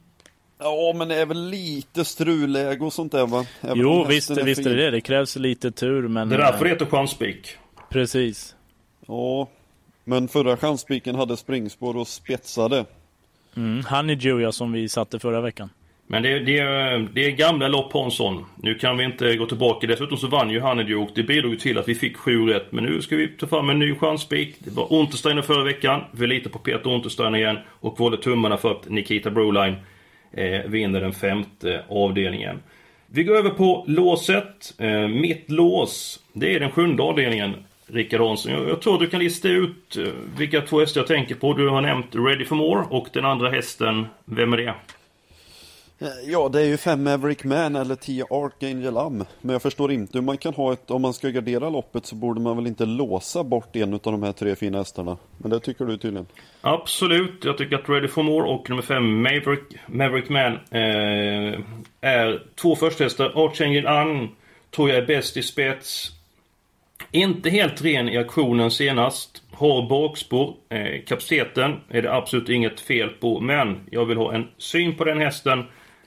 Ja, 0.59 0.93
men 0.95 1.07
det 1.07 1.15
är 1.15 1.25
väl 1.25 1.49
lite 1.49 2.05
strulläge 2.05 2.85
och 2.85 2.93
sånt 2.93 3.11
där 3.11 3.27
va? 3.27 3.45
Även 3.61 3.77
jo, 3.77 4.05
visst, 4.09 4.29
är 4.29 4.43
visst 4.43 4.65
är 4.65 4.69
det 4.75 4.85
det. 4.85 4.91
Det 4.91 5.01
krävs 5.01 5.35
lite 5.35 5.71
tur, 5.71 6.07
men... 6.07 6.29
Det 6.29 6.35
är 6.35 6.39
därför 6.39 6.63
det 6.63 6.69
heter 6.69 6.85
chansspik. 6.85 7.57
Precis. 7.89 8.55
Ja, 9.07 9.47
men 10.03 10.27
förra 10.27 10.57
chansspiken 10.57 11.15
hade 11.15 11.37
springspår 11.37 11.97
och 11.97 12.07
spetsade. 12.07 12.85
Mm, 13.55 13.83
Honeydew 13.85 14.43
ja, 14.43 14.51
som 14.51 14.71
vi 14.71 14.89
satte 14.89 15.19
förra 15.19 15.41
veckan. 15.41 15.69
Men 16.07 16.23
det, 16.23 16.39
det, 16.39 16.63
det 17.13 17.25
är 17.25 17.31
gamla 17.31 17.67
lopp 17.67 17.93
Hansson. 17.93 18.45
Nu 18.55 18.75
kan 18.75 18.97
vi 18.97 19.03
inte 19.03 19.35
gå 19.35 19.45
tillbaka. 19.45 19.87
Dessutom 19.87 20.17
så 20.17 20.27
vann 20.27 20.49
ju 20.49 20.59
Honeydew 20.59 21.05
och 21.05 21.11
det 21.15 21.23
bidrog 21.23 21.59
till 21.59 21.77
att 21.77 21.87
vi 21.87 21.95
fick 21.95 22.17
sju 22.17 22.47
rätt. 22.47 22.71
Men 22.71 22.83
nu 22.83 23.01
ska 23.01 23.15
vi 23.15 23.27
ta 23.27 23.47
fram 23.47 23.69
en 23.69 23.79
ny 23.79 23.95
chansspik. 23.95 24.55
Det 24.59 24.71
var 24.71 24.93
Untersteiner 24.93 25.41
förra 25.41 25.63
veckan. 25.63 26.01
Vi 26.11 26.27
litar 26.27 26.49
på 26.49 26.59
Peter 26.59 26.89
Untersteiner 26.89 27.39
igen. 27.39 27.57
Och 27.67 27.97
håller 27.97 28.17
tummarna 28.17 28.57
för 28.57 28.71
att 28.71 28.89
Nikita 28.89 29.31
Broline 29.31 29.75
eh, 30.31 30.61
vinner 30.65 31.01
den 31.01 31.13
femte 31.13 31.83
avdelningen. 31.89 32.59
Vi 33.07 33.23
går 33.23 33.35
över 33.35 33.49
på 33.49 33.83
låset. 33.87 34.73
Eh, 34.77 35.07
mitt 35.07 35.51
lås, 35.51 36.19
det 36.33 36.55
är 36.55 36.59
den 36.59 36.71
sjunde 36.71 37.03
avdelningen. 37.03 37.53
Rickard 37.87 38.21
Hansson. 38.21 38.51
Jag, 38.51 38.69
jag 38.69 38.81
tror 38.81 38.99
du 38.99 39.09
kan 39.09 39.19
lista 39.19 39.47
ut 39.47 39.97
eh, 39.97 40.03
vilka 40.37 40.61
två 40.61 40.79
hästar 40.79 41.01
jag 41.01 41.07
tänker 41.07 41.35
på. 41.35 41.53
Du 41.53 41.69
har 41.69 41.81
nämnt 41.81 42.15
Ready 42.15 42.45
for 42.45 42.55
More 42.55 42.85
och 42.89 43.07
den 43.13 43.25
andra 43.25 43.49
hästen, 43.49 44.05
vem 44.25 44.53
är 44.53 44.57
det? 44.57 44.73
Eh, 46.03 46.31
ja, 46.31 46.49
det 46.49 46.61
är 46.61 46.65
ju 46.65 46.77
fem 46.77 47.03
Maverick 47.03 47.43
Man 47.43 47.75
eller 47.75 47.95
10 47.95 48.25
Archangel 48.29 48.97
Am. 48.97 49.25
Men 49.41 49.53
jag 49.53 49.61
förstår 49.61 49.91
inte 49.91 50.17
hur 50.17 50.25
man 50.25 50.37
kan 50.37 50.53
ha 50.53 50.73
ett, 50.73 50.91
om 50.91 51.01
man 51.01 51.13
ska 51.13 51.29
gardera 51.29 51.69
loppet 51.69 52.05
så 52.05 52.15
borde 52.15 52.41
man 52.41 52.55
väl 52.57 52.67
inte 52.67 52.85
låsa 52.85 53.43
bort 53.43 53.75
en 53.75 53.93
av 53.93 53.99
de 53.99 54.23
här 54.23 54.31
tre 54.31 54.55
fina 54.55 54.77
hästarna. 54.77 55.17
Men 55.37 55.51
det 55.51 55.59
tycker 55.59 55.85
du 55.85 55.97
tydligen. 55.97 56.27
Absolut, 56.61 57.45
jag 57.45 57.57
tycker 57.57 57.75
att 57.75 57.89
Ready 57.89 58.07
for 58.07 58.23
More 58.23 58.49
och 58.49 58.69
nummer 58.69 58.81
fem 58.81 59.21
Maverick, 59.21 59.77
Maverick 59.87 60.29
Man 60.29 60.53
eh, 60.53 61.59
är 62.01 62.43
två 62.55 62.75
första 62.75 63.03
hästar. 63.03 63.45
Archangel 63.45 63.87
Am 63.87 64.29
tror 64.71 64.89
jag 64.89 64.97
är 64.97 65.05
bäst 65.05 65.37
i 65.37 65.43
spets. 65.43 66.11
Inte 67.15 67.49
helt 67.49 67.81
ren 67.81 68.09
i 68.09 68.17
aktionen 68.17 68.71
senast. 68.71 69.43
Har 69.51 69.89
bakspår. 69.89 70.55
Eh, 70.69 71.01
kapaciteten 71.05 71.79
är 71.89 72.01
det 72.01 72.13
absolut 72.13 72.49
inget 72.49 72.79
fel 72.79 73.09
på. 73.09 73.39
Men 73.39 73.79
jag 73.91 74.05
vill 74.05 74.17
ha 74.17 74.33
en 74.33 74.47
syn 74.57 74.95
på 74.95 75.03
den 75.03 75.19
hästen. 75.19 75.63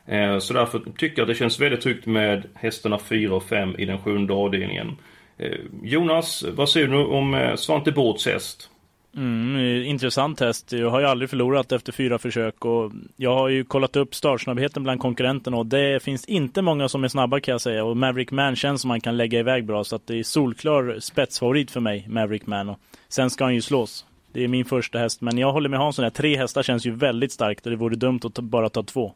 Eh, 0.06 0.38
så 0.38 0.54
därför 0.54 0.78
tycker 0.78 1.18
jag 1.18 1.22
att 1.22 1.28
det 1.28 1.34
känns 1.34 1.60
väldigt 1.60 1.80
tryggt 1.80 2.06
med 2.06 2.46
hästarna 2.54 2.98
4 2.98 3.34
och 3.34 3.42
5 3.42 3.74
i 3.78 3.84
den 3.84 3.98
sjunde 3.98 4.34
avdelningen. 4.34 4.96
Eh, 5.38 5.58
Jonas, 5.82 6.44
vad 6.56 6.68
säger 6.68 6.88
du 6.88 7.04
om 7.04 7.34
eh, 7.34 7.54
Svante 7.54 7.92
Båths 7.92 8.26
häst? 8.26 8.70
Mm, 9.16 9.84
intressant 9.84 10.40
häst. 10.40 10.72
Jag 10.72 10.90
har 10.90 11.00
ju 11.00 11.06
aldrig 11.06 11.30
förlorat 11.30 11.72
efter 11.72 11.92
fyra 11.92 12.18
försök 12.18 12.64
och 12.64 12.92
jag 13.16 13.34
har 13.34 13.48
ju 13.48 13.64
kollat 13.64 13.96
upp 13.96 14.14
startsnabbheten 14.14 14.82
bland 14.82 15.00
konkurrenterna 15.00 15.56
och 15.56 15.66
det 15.66 16.02
finns 16.02 16.24
inte 16.24 16.62
många 16.62 16.88
som 16.88 17.04
är 17.04 17.08
snabba 17.08 17.40
kan 17.40 17.52
jag 17.52 17.60
säga 17.60 17.84
och 17.84 17.96
Maverick 17.96 18.30
Man 18.30 18.56
känns 18.56 18.80
som 18.80 18.88
man 18.88 19.00
kan 19.00 19.16
lägga 19.16 19.38
iväg 19.38 19.64
bra 19.64 19.84
så 19.84 19.96
att 19.96 20.06
det 20.06 20.18
är 20.18 20.22
solklar 20.22 20.96
spetsfavorit 21.00 21.70
för 21.70 21.80
mig, 21.80 22.06
Maverick 22.08 22.46
Man. 22.46 22.68
Och 22.68 22.78
sen 23.08 23.30
ska 23.30 23.44
han 23.44 23.54
ju 23.54 23.62
slås. 23.62 24.06
Det 24.32 24.44
är 24.44 24.48
min 24.48 24.64
första 24.64 24.98
häst 24.98 25.20
men 25.20 25.38
jag 25.38 25.52
håller 25.52 25.68
med 25.68 25.78
Hansson 25.78 26.02
här. 26.02 26.10
Tre 26.10 26.36
hästar 26.36 26.62
känns 26.62 26.86
ju 26.86 26.90
väldigt 26.90 27.32
starkt 27.32 27.66
och 27.66 27.70
det 27.70 27.76
vore 27.76 27.96
dumt 27.96 28.20
att 28.24 28.38
bara 28.38 28.68
ta 28.68 28.82
två. 28.82 29.12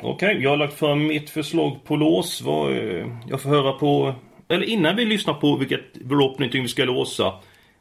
Okej, 0.00 0.10
okay, 0.12 0.42
jag 0.42 0.50
har 0.50 0.56
lagt 0.56 0.78
fram 0.78 1.06
mitt 1.06 1.30
förslag 1.30 1.84
på 1.84 1.96
lås. 1.96 2.42
Eh, 2.46 3.06
jag 3.28 3.40
får 3.40 3.48
höra 3.50 3.72
på... 3.72 4.14
Eller 4.48 4.66
innan 4.66 4.96
vi 4.96 5.04
lyssnar 5.04 5.34
på 5.34 5.56
vilket 5.56 5.94
belopp 5.94 6.38
ni 6.38 6.46
tycker 6.46 6.62
vi 6.62 6.68
ska 6.68 6.84
låsa. 6.84 7.32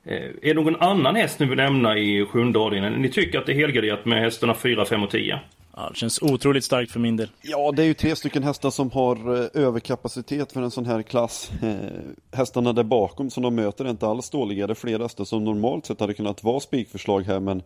Eh, 0.05 0.15
är 0.15 0.33
det 0.41 0.53
någon 0.53 0.75
annan 0.75 1.15
häst 1.15 1.39
ni 1.39 1.45
vill 1.45 1.57
nämna 1.57 1.97
i 1.97 2.25
sjunde 2.25 2.59
avdelningen? 2.59 3.01
Ni 3.01 3.09
tycker 3.09 3.39
att 3.39 3.45
det 3.45 3.51
är 3.51 3.55
helgarderat 3.55 4.05
med 4.05 4.21
hästarna 4.21 4.55
4, 4.55 4.85
5 4.85 5.03
och 5.03 5.09
10? 5.09 5.39
Ja, 5.75 5.89
det 5.89 5.97
känns 5.97 6.21
otroligt 6.21 6.63
starkt 6.63 6.91
för 6.91 6.99
min 6.99 7.17
del. 7.17 7.29
Ja, 7.41 7.71
det 7.75 7.83
är 7.83 7.85
ju 7.85 7.93
tre 7.93 8.15
stycken 8.15 8.43
hästar 8.43 8.69
som 8.69 8.91
har 8.91 9.15
eh, 9.15 9.63
överkapacitet 9.63 10.51
för 10.51 10.61
en 10.61 10.71
sån 10.71 10.85
här 10.85 11.01
klass. 11.01 11.51
Eh, 11.63 12.37
hästarna 12.37 12.73
där 12.73 12.83
bakom 12.83 13.29
som 13.29 13.43
de 13.43 13.55
möter 13.55 13.85
är 13.85 13.89
inte 13.89 14.07
alls 14.07 14.29
dåliga. 14.29 14.67
Det 14.67 14.73
är 14.73 14.75
flera 14.75 15.03
hästar 15.03 15.23
som 15.23 15.43
normalt 15.43 15.85
sett 15.85 15.99
hade 15.99 16.13
kunnat 16.13 16.43
vara 16.43 16.59
spikförslag 16.59 17.21
här, 17.21 17.39
men 17.39 17.63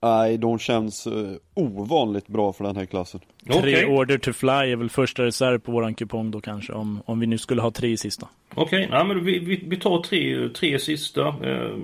Nej, 0.00 0.38
de 0.38 0.58
känns 0.58 1.06
uh, 1.06 1.32
ovanligt 1.54 2.28
bra 2.28 2.52
för 2.52 2.64
den 2.64 2.76
här 2.76 2.86
klassen. 2.86 3.20
Okay. 3.46 3.60
Tre 3.60 3.86
order 3.86 4.18
to 4.18 4.32
fly 4.32 4.50
är 4.50 4.76
väl 4.76 4.90
första 4.90 5.24
reserv 5.24 5.58
på 5.58 5.72
våran 5.72 5.94
kupong 5.94 6.30
då 6.30 6.40
kanske, 6.40 6.72
om, 6.72 7.02
om 7.04 7.20
vi 7.20 7.26
nu 7.26 7.38
skulle 7.38 7.62
ha 7.62 7.70
tre 7.70 7.96
sista. 7.96 8.28
Okej, 8.54 8.84
okay, 8.84 8.98
ja, 8.98 9.04
men 9.04 9.24
vi, 9.24 9.38
vi, 9.38 9.64
vi, 9.66 9.76
tar 9.76 10.02
tre, 10.02 10.48
tre 10.48 10.78
sista. 10.78 11.26
Eh, 11.26 11.76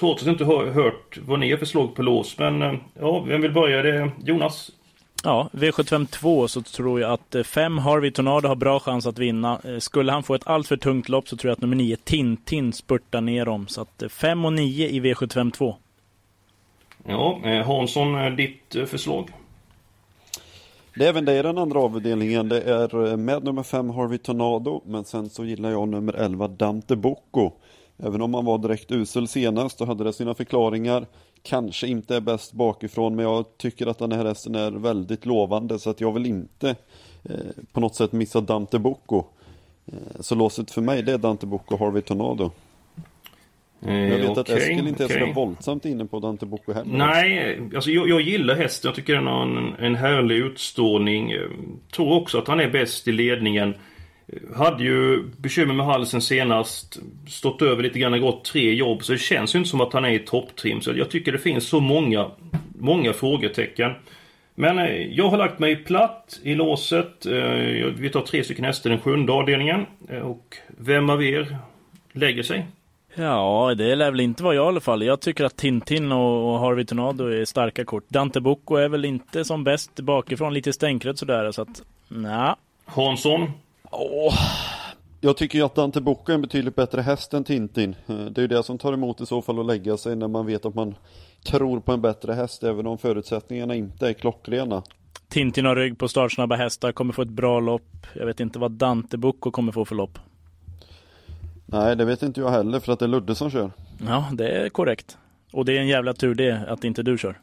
trots 0.00 0.22
att 0.22 0.26
jag 0.26 0.34
inte 0.34 0.44
har 0.44 0.66
hört 0.66 1.18
vad 1.26 1.40
ni 1.40 1.50
har 1.50 1.58
för 1.58 1.66
slag 1.66 1.94
på 1.94 2.02
lås, 2.02 2.38
men 2.38 2.62
eh, 2.62 2.74
ja, 3.00 3.20
vem 3.20 3.40
vill 3.40 3.52
börja? 3.52 3.82
Det 3.82 4.10
Jonas? 4.24 4.70
Ja, 5.24 5.50
V752 5.52 6.46
så 6.46 6.62
tror 6.62 7.00
jag 7.00 7.12
att 7.12 7.46
5 7.46 7.78
eh, 7.78 7.84
Harvey 7.84 8.10
Tornado 8.10 8.48
har 8.48 8.56
bra 8.56 8.80
chans 8.80 9.06
att 9.06 9.18
vinna. 9.18 9.60
Eh, 9.64 9.78
skulle 9.78 10.12
han 10.12 10.22
få 10.22 10.34
ett 10.34 10.46
alltför 10.46 10.76
tungt 10.76 11.08
lopp 11.08 11.28
så 11.28 11.36
tror 11.36 11.48
jag 11.48 11.56
att 11.56 11.60
nummer 11.60 11.76
9 11.76 11.96
Tintin 11.96 12.72
spurtar 12.72 13.20
ner 13.20 13.44
dem. 13.44 13.68
Så 13.68 13.80
att 13.80 14.02
5 14.08 14.44
och 14.44 14.52
9 14.52 14.88
i 14.88 15.00
V752. 15.00 15.74
Ja, 17.10 17.40
eh, 17.44 17.66
Hansson, 17.66 18.14
eh, 18.14 18.30
ditt 18.30 18.74
eh, 18.74 18.84
förslag? 18.84 19.30
Det 20.94 21.04
är 21.04 21.08
även 21.08 21.24
det 21.24 21.38
i 21.38 21.42
den 21.42 21.58
andra 21.58 21.80
avdelningen. 21.80 22.48
Det 22.48 22.62
är 22.62 23.16
med 23.16 23.44
nummer 23.44 23.62
5 23.62 23.90
Harvey 23.90 24.18
Tornado, 24.18 24.82
men 24.86 25.04
sen 25.04 25.30
så 25.30 25.44
gillar 25.44 25.70
jag 25.70 25.88
nummer 25.88 26.12
11 26.12 26.48
Dante 26.48 26.96
Bocco. 26.96 27.50
Även 27.96 28.22
om 28.22 28.34
han 28.34 28.44
var 28.44 28.58
direkt 28.58 28.92
usel 28.92 29.28
senast 29.28 29.80
och 29.80 29.86
hade 29.86 30.04
det 30.04 30.12
sina 30.12 30.34
förklaringar. 30.34 31.06
Kanske 31.42 31.86
inte 31.86 32.16
är 32.16 32.20
bäst 32.20 32.52
bakifrån, 32.52 33.16
men 33.16 33.24
jag 33.24 33.44
tycker 33.56 33.86
att 33.86 33.98
den 33.98 34.12
här 34.12 34.24
hästen 34.24 34.54
är 34.54 34.70
väldigt 34.70 35.26
lovande 35.26 35.78
så 35.78 35.90
att 35.90 36.00
jag 36.00 36.12
vill 36.12 36.26
inte 36.26 36.76
eh, 37.24 37.36
på 37.72 37.80
något 37.80 37.94
sätt 37.94 38.12
missa 38.12 38.40
Dante 38.40 38.78
Bocco. 38.78 39.24
Eh, 39.86 40.20
så 40.20 40.34
låset 40.34 40.70
för 40.70 40.82
mig 40.82 41.02
det 41.02 41.12
är 41.12 41.18
Dante 41.18 41.46
Bocco 41.46 41.76
Harvey 41.76 42.02
Tornado. 42.02 42.50
Eh, 43.86 43.94
Jag 44.08 44.18
vet 44.18 44.30
att 44.30 44.38
okej, 44.50 44.56
Eskil 44.56 44.88
inte 44.88 45.04
är 45.04 45.08
så 45.26 45.32
våldsamt 45.32 45.84
inne 45.84 46.04
på 46.06 46.20
Dante 46.20 46.46
Bocco 46.46 46.72
heller. 46.72 46.96
Nej, 46.98 47.60
alltså 47.74 47.90
jag, 47.90 48.08
jag 48.08 48.20
gillar 48.20 48.54
hästen. 48.54 48.88
Jag 48.88 48.94
tycker 48.94 49.14
den 49.14 49.26
har 49.26 49.42
en, 49.42 49.74
en 49.78 49.94
härlig 49.94 50.36
utstrålning. 50.36 51.30
Eh, 51.32 51.40
Tror 51.92 52.12
också 52.12 52.38
att 52.38 52.48
han 52.48 52.60
är 52.60 52.70
bäst 52.70 53.08
i 53.08 53.12
ledningen. 53.12 53.74
Eh, 54.28 54.56
Hade 54.58 54.84
ju 54.84 55.22
bekymmer 55.36 55.74
med 55.74 55.86
halsen 55.86 56.20
senast. 56.20 56.98
Stått 57.28 57.62
över 57.62 57.82
lite 57.82 57.98
grann, 57.98 58.20
gått 58.20 58.44
tre 58.44 58.74
jobb. 58.74 59.04
Så 59.04 59.12
det 59.12 59.18
känns 59.18 59.54
ju 59.54 59.58
inte 59.58 59.70
som 59.70 59.80
att 59.80 59.92
han 59.92 60.04
är 60.04 60.10
i 60.10 60.18
topptrim. 60.18 60.80
Så 60.80 60.92
jag 60.96 61.10
tycker 61.10 61.32
det 61.32 61.38
finns 61.38 61.64
så 61.68 61.80
många, 61.80 62.30
många 62.78 63.12
frågetecken. 63.12 63.92
Men 64.54 64.76
jag 65.14 65.28
har 65.28 65.38
lagt 65.38 65.58
mig 65.58 65.76
platt 65.76 66.40
i 66.42 66.54
låset. 66.54 67.26
Vi 67.98 68.10
tar 68.12 68.20
tre 68.20 68.44
stycken 68.44 68.64
hästar 68.64 68.90
i 68.90 68.92
den 68.92 69.02
sjunde 69.02 69.32
avdelningen. 69.32 69.86
Och 70.22 70.56
vem 70.78 71.10
av 71.10 71.22
er 71.24 71.56
lägger 72.12 72.42
sig? 72.42 72.66
Ja, 73.14 73.74
det 73.78 73.94
lär 73.94 74.10
väl 74.10 74.20
inte 74.20 74.42
vara 74.42 74.54
jag 74.54 74.64
i 74.64 74.68
alla 74.68 74.80
fall. 74.80 75.02
Jag 75.02 75.20
tycker 75.20 75.44
att 75.44 75.56
Tintin 75.56 76.12
och 76.12 76.52
och 76.52 76.58
Harvey 76.60 76.84
Tornado 76.84 77.26
är 77.26 77.44
starka 77.44 77.84
kort. 77.84 78.08
Dante 78.08 78.40
Bocco 78.40 78.74
är 78.74 78.88
väl 78.88 79.04
inte 79.04 79.44
som 79.44 79.64
bäst 79.64 80.00
bakifrån, 80.00 80.54
lite 80.54 80.72
stänkrädd 80.72 81.18
sådär. 81.18 81.52
Så 81.52 81.62
att, 81.62 81.82
nja. 82.08 82.56
Hansson? 82.84 83.50
Jag 85.20 85.36
tycker 85.36 85.58
ju 85.58 85.64
att 85.64 85.74
Dante 85.74 86.00
Bocco 86.00 86.32
är 86.32 86.34
en 86.34 86.42
betydligt 86.42 86.76
bättre 86.76 87.00
häst 87.00 87.34
än 87.34 87.44
Tintin. 87.44 87.96
Det 88.06 88.38
är 88.38 88.42
ju 88.42 88.46
det 88.46 88.62
som 88.62 88.78
tar 88.78 88.92
emot 88.92 89.20
i 89.20 89.26
så 89.26 89.42
fall 89.42 89.60
att 89.60 89.66
lägga 89.66 89.96
sig 89.96 90.16
när 90.16 90.28
man 90.28 90.46
vet 90.46 90.64
att 90.64 90.74
man 90.74 90.94
tror 91.44 91.80
på 91.80 91.92
en 91.92 92.00
bättre 92.00 92.32
häst 92.32 92.64
även 92.64 92.86
om 92.86 92.98
förutsättningarna 92.98 93.74
inte 93.74 94.08
är 94.08 94.12
klockrena. 94.12 94.82
Tintin 95.28 95.64
har 95.64 95.76
rygg 95.76 95.98
på 95.98 96.08
startsnabba 96.08 96.56
hästar, 96.56 96.92
kommer 96.92 97.12
få 97.12 97.22
ett 97.22 97.28
bra 97.28 97.60
lopp. 97.60 98.06
Jag 98.14 98.26
vet 98.26 98.40
inte 98.40 98.58
vad 98.58 98.70
Dante 98.70 99.16
Bocco 99.16 99.50
kommer 99.50 99.72
få 99.72 99.84
för 99.84 99.94
lopp. 99.94 100.18
Nej, 101.70 101.96
det 101.96 102.04
vet 102.04 102.22
inte 102.22 102.40
jag 102.40 102.50
heller 102.50 102.80
för 102.80 102.92
att 102.92 102.98
det 102.98 103.04
är 103.04 103.08
Ludde 103.08 103.34
som 103.34 103.50
kör. 103.50 103.70
Ja, 104.06 104.24
det 104.32 104.48
är 104.48 104.68
korrekt. 104.68 105.16
Och 105.52 105.64
det 105.64 105.76
är 105.76 105.80
en 105.80 105.88
jävla 105.88 106.12
tur 106.12 106.34
det, 106.34 106.64
att 106.68 106.84
inte 106.84 107.02
du 107.02 107.18
kör. 107.18 107.38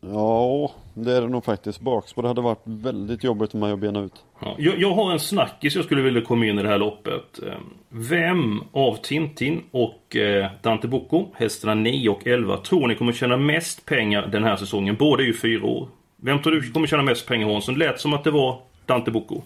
Ja, 0.00 0.70
det 0.94 1.12
är 1.12 1.20
det 1.20 1.28
nog 1.28 1.44
faktiskt. 1.44 1.80
Bakspår 1.80 2.22
hade 2.22 2.40
varit 2.40 2.62
väldigt 2.64 3.24
jobbigt 3.24 3.50
för 3.50 3.58
mig 3.58 3.72
att 3.72 3.78
bena 3.78 4.00
ut. 4.00 4.12
Ja, 4.40 4.54
jag, 4.58 4.78
jag 4.78 4.94
har 4.94 5.12
en 5.12 5.20
snackis 5.20 5.76
jag 5.76 5.84
skulle 5.84 6.02
vilja 6.02 6.22
komma 6.22 6.46
in 6.46 6.58
i 6.58 6.62
det 6.62 6.68
här 6.68 6.78
loppet. 6.78 7.42
Eh, 7.46 7.52
Vem 7.88 8.62
av 8.72 8.96
Tintin 9.02 9.62
och 9.70 10.16
eh, 10.16 10.50
Dante 10.62 10.88
Bocco, 10.88 11.26
hästarna 11.34 11.74
9 11.74 12.08
och 12.08 12.26
11, 12.26 12.56
tror 12.56 12.88
ni 12.88 12.94
kommer 12.94 13.12
tjäna 13.12 13.36
mest 13.36 13.86
pengar 13.86 14.26
den 14.26 14.44
här 14.44 14.56
säsongen? 14.56 14.96
Båda 14.98 15.22
är 15.22 15.26
ju 15.26 15.34
fyra 15.34 15.66
år. 15.66 15.88
Vem 16.16 16.42
tror 16.42 16.52
du 16.52 16.70
kommer 16.70 16.86
tjäna 16.86 17.02
mest 17.02 17.26
pengar 17.26 17.52
Hansson? 17.52 17.78
Det 17.78 17.86
lät 17.86 18.00
som 18.00 18.12
att 18.12 18.24
det 18.24 18.30
var 18.30 18.60
Dante 18.86 19.10
Bocco. 19.10 19.42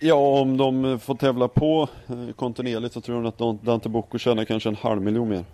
Ja, 0.00 0.14
om 0.40 0.56
de 0.56 0.98
får 1.00 1.14
tävla 1.14 1.48
på 1.48 1.88
eh, 2.08 2.34
kontinuerligt 2.36 2.94
så 2.94 3.00
tror 3.00 3.16
jag 3.18 3.26
att 3.26 3.38
Dan- 3.38 3.58
Dante 3.62 3.88
Bocco 3.88 4.18
tjänar 4.18 4.44
kanske 4.44 4.68
en 4.68 4.76
halv 4.76 5.02
miljon 5.02 5.28
mer. 5.28 5.44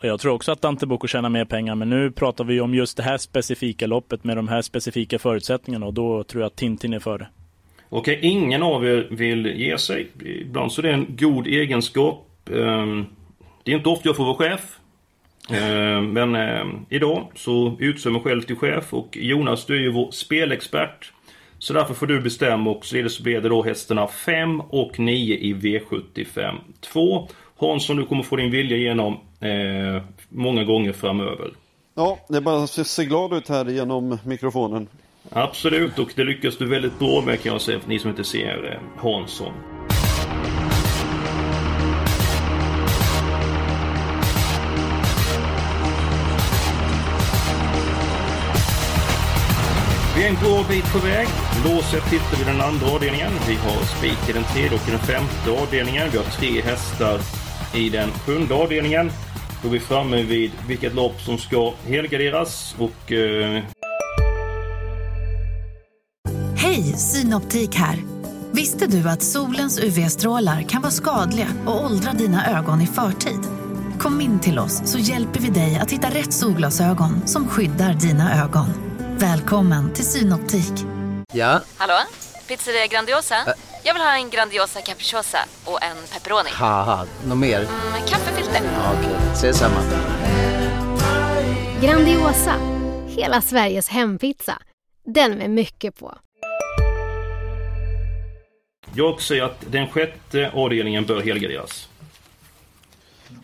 Jag 0.00 0.20
tror 0.20 0.32
också 0.32 0.52
att 0.52 0.62
Dante 0.62 0.86
Bocco 0.86 1.06
tjänar 1.06 1.28
mer 1.28 1.44
pengar, 1.44 1.74
men 1.74 1.90
nu 1.90 2.10
pratar 2.10 2.44
vi 2.44 2.60
om 2.60 2.74
just 2.74 2.96
det 2.96 3.02
här 3.02 3.18
specifika 3.18 3.86
loppet 3.86 4.24
med 4.24 4.36
de 4.36 4.48
här 4.48 4.62
specifika 4.62 5.18
förutsättningarna 5.18 5.86
och 5.86 5.94
då 5.94 6.24
tror 6.24 6.42
jag 6.42 6.46
att 6.46 6.56
Tintin 6.56 6.92
är 6.92 6.98
före. 6.98 7.28
Okej, 7.88 8.18
ingen 8.22 8.62
av 8.62 8.86
er 8.86 9.08
vill 9.10 9.46
ge 9.46 9.78
sig. 9.78 10.08
Ibland 10.24 10.72
så 10.72 10.80
är 10.80 10.82
det 10.82 10.92
en 10.92 11.06
god 11.18 11.46
egenskap. 11.46 12.26
Ehm, 12.54 13.06
Det 13.62 13.72
är 13.72 13.76
inte 13.76 13.88
ofta 13.88 14.08
jag 14.08 14.16
får 14.16 14.24
vara 14.24 14.34
chef. 14.36 14.78
Ehm, 15.50 16.12
Men 16.12 16.34
ehm, 16.34 16.86
idag 16.88 17.26
så 17.34 17.76
utser 17.78 18.10
jag 18.10 18.12
mig 18.14 18.22
själv 18.22 18.42
till 18.42 18.56
chef 18.56 18.94
och 18.94 19.16
Jonas 19.20 19.66
du 19.66 19.76
är 19.76 19.80
ju 19.80 19.92
vår 19.92 20.10
spelexpert. 20.10 21.12
Så 21.58 21.72
därför 21.72 21.94
får 21.94 22.06
du 22.06 22.20
bestämma 22.20 22.70
och 22.70 22.86
så 22.86 23.22
blir 23.22 23.40
det 23.40 23.48
då 23.48 23.62
hästarna 23.62 24.06
5 24.06 24.60
och 24.60 24.98
9 24.98 25.36
i 25.36 25.54
V75 25.54 26.54
2. 26.80 27.28
Hansson 27.60 27.96
du 27.96 28.06
kommer 28.06 28.22
få 28.22 28.36
din 28.36 28.50
vilja 28.50 28.76
igenom 28.76 29.12
eh, 29.40 30.02
många 30.28 30.64
gånger 30.64 30.92
framöver. 30.92 31.50
Ja, 31.94 32.18
det 32.28 32.36
är 32.36 32.40
bara 32.40 32.62
att 32.62 32.70
se 32.70 33.04
glad 33.04 33.32
ut 33.32 33.48
här 33.48 33.64
genom 33.64 34.18
mikrofonen. 34.24 34.88
Absolut, 35.30 35.98
och 35.98 36.12
det 36.16 36.24
lyckas 36.24 36.58
du 36.58 36.68
väldigt 36.68 36.98
bra 36.98 37.22
med 37.26 37.42
kan 37.42 37.52
jag 37.52 37.60
säga 37.60 37.80
för 37.80 37.88
ni 37.88 37.98
som 37.98 38.10
inte 38.10 38.24
ser 38.24 38.72
eh, 38.72 39.02
Hansson. 39.02 39.52
En 50.28 50.34
bra 50.34 50.64
bit 50.68 50.92
på 50.92 50.98
väg. 50.98 51.28
Låset 51.64 52.10
tittar 52.10 52.36
vi 52.38 52.44
den 52.44 52.60
andra 52.60 52.86
avdelningen. 52.86 53.32
Vi 53.48 53.54
har 53.54 53.84
spik 53.84 54.28
i 54.28 54.32
den 54.32 54.44
tredje 54.44 54.78
och 54.78 54.88
i 54.88 54.90
den 54.90 55.00
femte 55.00 55.62
avdelningen. 55.62 56.08
Vi 56.12 56.18
har 56.18 56.24
tre 56.24 56.60
hästar 56.62 57.20
i 57.74 57.90
den 57.90 58.10
sjunde 58.10 58.54
avdelningen. 58.54 59.10
Då 59.62 59.68
är 59.68 59.72
vi 59.72 59.80
framme 59.80 60.22
vid 60.22 60.50
vilket 60.66 60.94
lopp 60.94 61.20
som 61.20 61.38
ska 61.38 61.72
helgarderas 61.86 62.76
och 62.78 63.12
eh, 63.12 63.62
Hej, 66.56 66.82
Synoptik 66.82 67.74
här. 67.74 67.98
Visste 68.52 68.86
du 68.86 69.08
att 69.08 69.22
solens 69.22 69.78
UV-strålar 69.78 70.62
kan 70.62 70.82
vara 70.82 70.92
skadliga 70.92 71.48
och 71.66 71.84
åldra 71.84 72.12
dina 72.12 72.58
ögon 72.58 72.80
i 72.80 72.86
förtid? 72.86 73.40
Kom 73.98 74.20
in 74.20 74.40
till 74.40 74.58
oss 74.58 74.82
så 74.84 74.98
hjälper 74.98 75.40
vi 75.40 75.48
dig 75.48 75.78
att 75.78 75.90
hitta 75.90 76.08
rätt 76.08 76.32
solglasögon 76.32 77.26
som 77.26 77.48
skyddar 77.48 77.94
dina 77.94 78.44
ögon. 78.44 78.87
Välkommen 79.20 79.92
till 79.94 80.04
Synoptik. 80.04 80.72
Ja, 81.32 81.60
Hallå? 81.76 81.94
Pizzeria 82.48 82.86
Grandiosa? 82.86 83.34
Jag 83.84 83.94
vill 83.94 84.02
ha 84.02 84.14
en 84.16 84.30
Grandiosa 84.30 84.80
capriciosa 84.80 85.38
och 85.64 85.82
en 85.82 85.96
pepperoni. 86.12 86.50
något 87.26 87.38
mer? 87.38 87.58
Med 87.92 88.08
kaffefilter. 88.08 88.60
Ja, 88.74 88.92
Okej, 88.98 89.16
ses 89.32 89.58
samma. 89.58 89.80
Grandiosa, 91.82 92.54
hela 93.08 93.40
Sveriges 93.40 93.88
hempizza. 93.88 94.58
Den 95.04 95.32
med 95.32 95.50
mycket 95.50 95.98
på. 95.98 96.18
Jag 98.94 99.20
säger 99.20 99.42
att 99.42 99.64
den 99.70 99.88
sjätte 99.88 100.50
avdelningen 100.54 101.06
bör 101.06 101.20
helgarderas. 101.20 101.88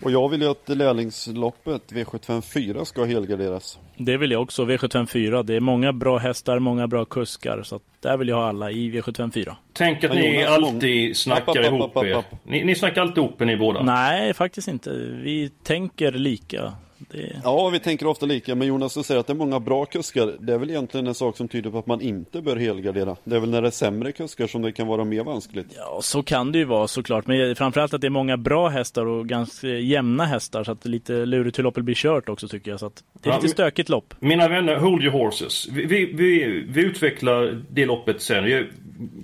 Och 0.05 0.11
jag 0.11 0.29
vill 0.29 0.43
ju 0.43 0.49
att 0.49 0.69
lärlingsloppet 0.69 1.93
V754 1.93 2.85
ska 2.85 3.05
helgarderas. 3.05 3.79
Det 3.97 4.17
vill 4.17 4.31
jag 4.31 4.43
också, 4.43 4.65
V754. 4.65 5.43
Det 5.43 5.55
är 5.55 5.61
många 5.61 5.93
bra 5.93 6.19
hästar, 6.19 6.59
många 6.59 6.87
bra 6.89 7.05
kuskar. 7.05 7.63
Så 7.63 7.77
att 7.77 7.83
där 8.01 8.17
vill 8.17 8.29
jag 8.29 8.37
ha 8.37 8.49
alla 8.49 8.71
i 8.71 8.91
V754. 8.91 9.55
Tänk 9.73 10.05
att 10.05 10.15
Ja, 10.15 10.21
ni 10.21 10.43
Jonas, 10.43 10.49
alltid 10.51 11.17
snackar 11.17 11.43
App, 11.53 11.59
app, 11.59 11.65
ihop 11.67 11.81
app, 11.83 11.97
app, 11.97 12.05
er. 12.05 12.25
Ni, 12.45 12.65
ni 12.65 12.75
snackar 12.75 13.01
alltid 13.03 13.19
ihop 13.19 13.41
er 13.41 13.45
ni 13.47 13.57
båda. 13.57 13.83
Nej, 13.83 14.35
faktiskt 14.35 14.69
inte. 14.69 14.91
Vi 15.23 15.51
tänker 15.63 16.13
lika. 16.13 16.73
Det... 16.99 17.41
Ja, 17.45 17.69
vi 17.69 17.79
tänker 17.81 18.07
ofta 18.07 18.27
lika, 18.27 18.55
men 18.55 18.69
Jonas 18.69 18.95
du 18.95 19.03
säger 19.03 19.21
att 19.21 19.27
det 19.27 19.33
är 19.33 19.35
många 19.35 19.61
bra 19.61 19.85
kuskar. 19.85 20.33
Det 20.41 20.53
är 20.53 20.59
väl 20.59 20.71
egentligen 20.71 21.07
en 21.07 21.15
sak 21.15 21.37
som 21.37 21.49
tyder 21.49 21.71
på 21.71 21.79
att 21.79 21.87
man 21.87 22.01
inte 22.01 22.43
bör 22.43 22.57
helgardera. 22.57 23.17
Det 23.25 23.37
är 23.37 23.41
väl 23.41 23.51
när 23.51 23.63
det 23.63 23.69
är 23.69 23.73
sämre 23.73 24.13
kuskar 24.13 24.47
som 24.47 24.63
det 24.63 24.73
kan 24.73 24.87
vara 24.87 25.05
mer 25.05 25.25
vanskligt. 25.25 25.67
Ja, 25.77 25.99
så 26.03 26.23
kan 26.23 26.53
det 26.53 26.59
ju 26.59 26.65
vara 26.65 26.89
såklart. 26.89 27.27
Men 27.27 27.57
framförallt 27.57 27.95
att 27.95 28.01
det 28.01 28.07
är 28.07 28.11
många 28.11 28.37
bra 28.37 28.69
hästar 28.69 29.07
och 29.07 29.29
ganska 29.29 29.69
jämna 29.69 30.25
hästar. 30.25 30.65
Så 30.65 30.73
att 30.73 30.83
det 30.83 30.89
är 30.89 30.91
lite 30.91 31.13
lurigt 31.27 31.59
hur 31.59 31.63
loppet 31.63 31.85
blir 31.85 31.95
kört 31.95 32.29
också 32.29 32.49
tycker 32.49 32.71
jag. 32.71 32.81
Så 32.81 32.87
att 32.87 33.05
det 33.23 33.29
är 33.29 33.33
Ja, 33.33 33.37
lite 33.39 33.49
stökigt 33.49 33.89
lopp. 33.89 34.15
Mina 34.21 34.49
vänner, 34.49 34.77
hold 34.77 35.03
your 35.03 35.13
horses. 35.13 35.69
Vi, 35.73 35.85
vi, 35.87 36.05
vi, 36.13 36.65
vi 36.69 36.81
utvecklar 36.83 37.63
det 37.71 37.87
loppet 37.87 38.23
sen. 38.23 38.51
Jag- 38.51 38.67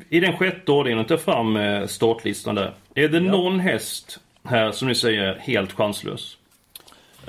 I 0.08 0.20
den 0.20 0.36
sjätte 0.36 0.72
avdelningen, 0.72 1.06
ta 1.06 1.18
fram 1.18 1.56
eh, 1.56 1.86
startlistan 1.86 2.54
där. 2.54 2.74
Är 2.94 3.08
det 3.08 3.20
någon 3.20 3.60
häst 3.60 4.20
här 4.44 4.72
som 4.72 4.88
ni 4.88 4.94
säger 4.94 5.34
helt 5.34 5.72
chanslös? 5.72 6.36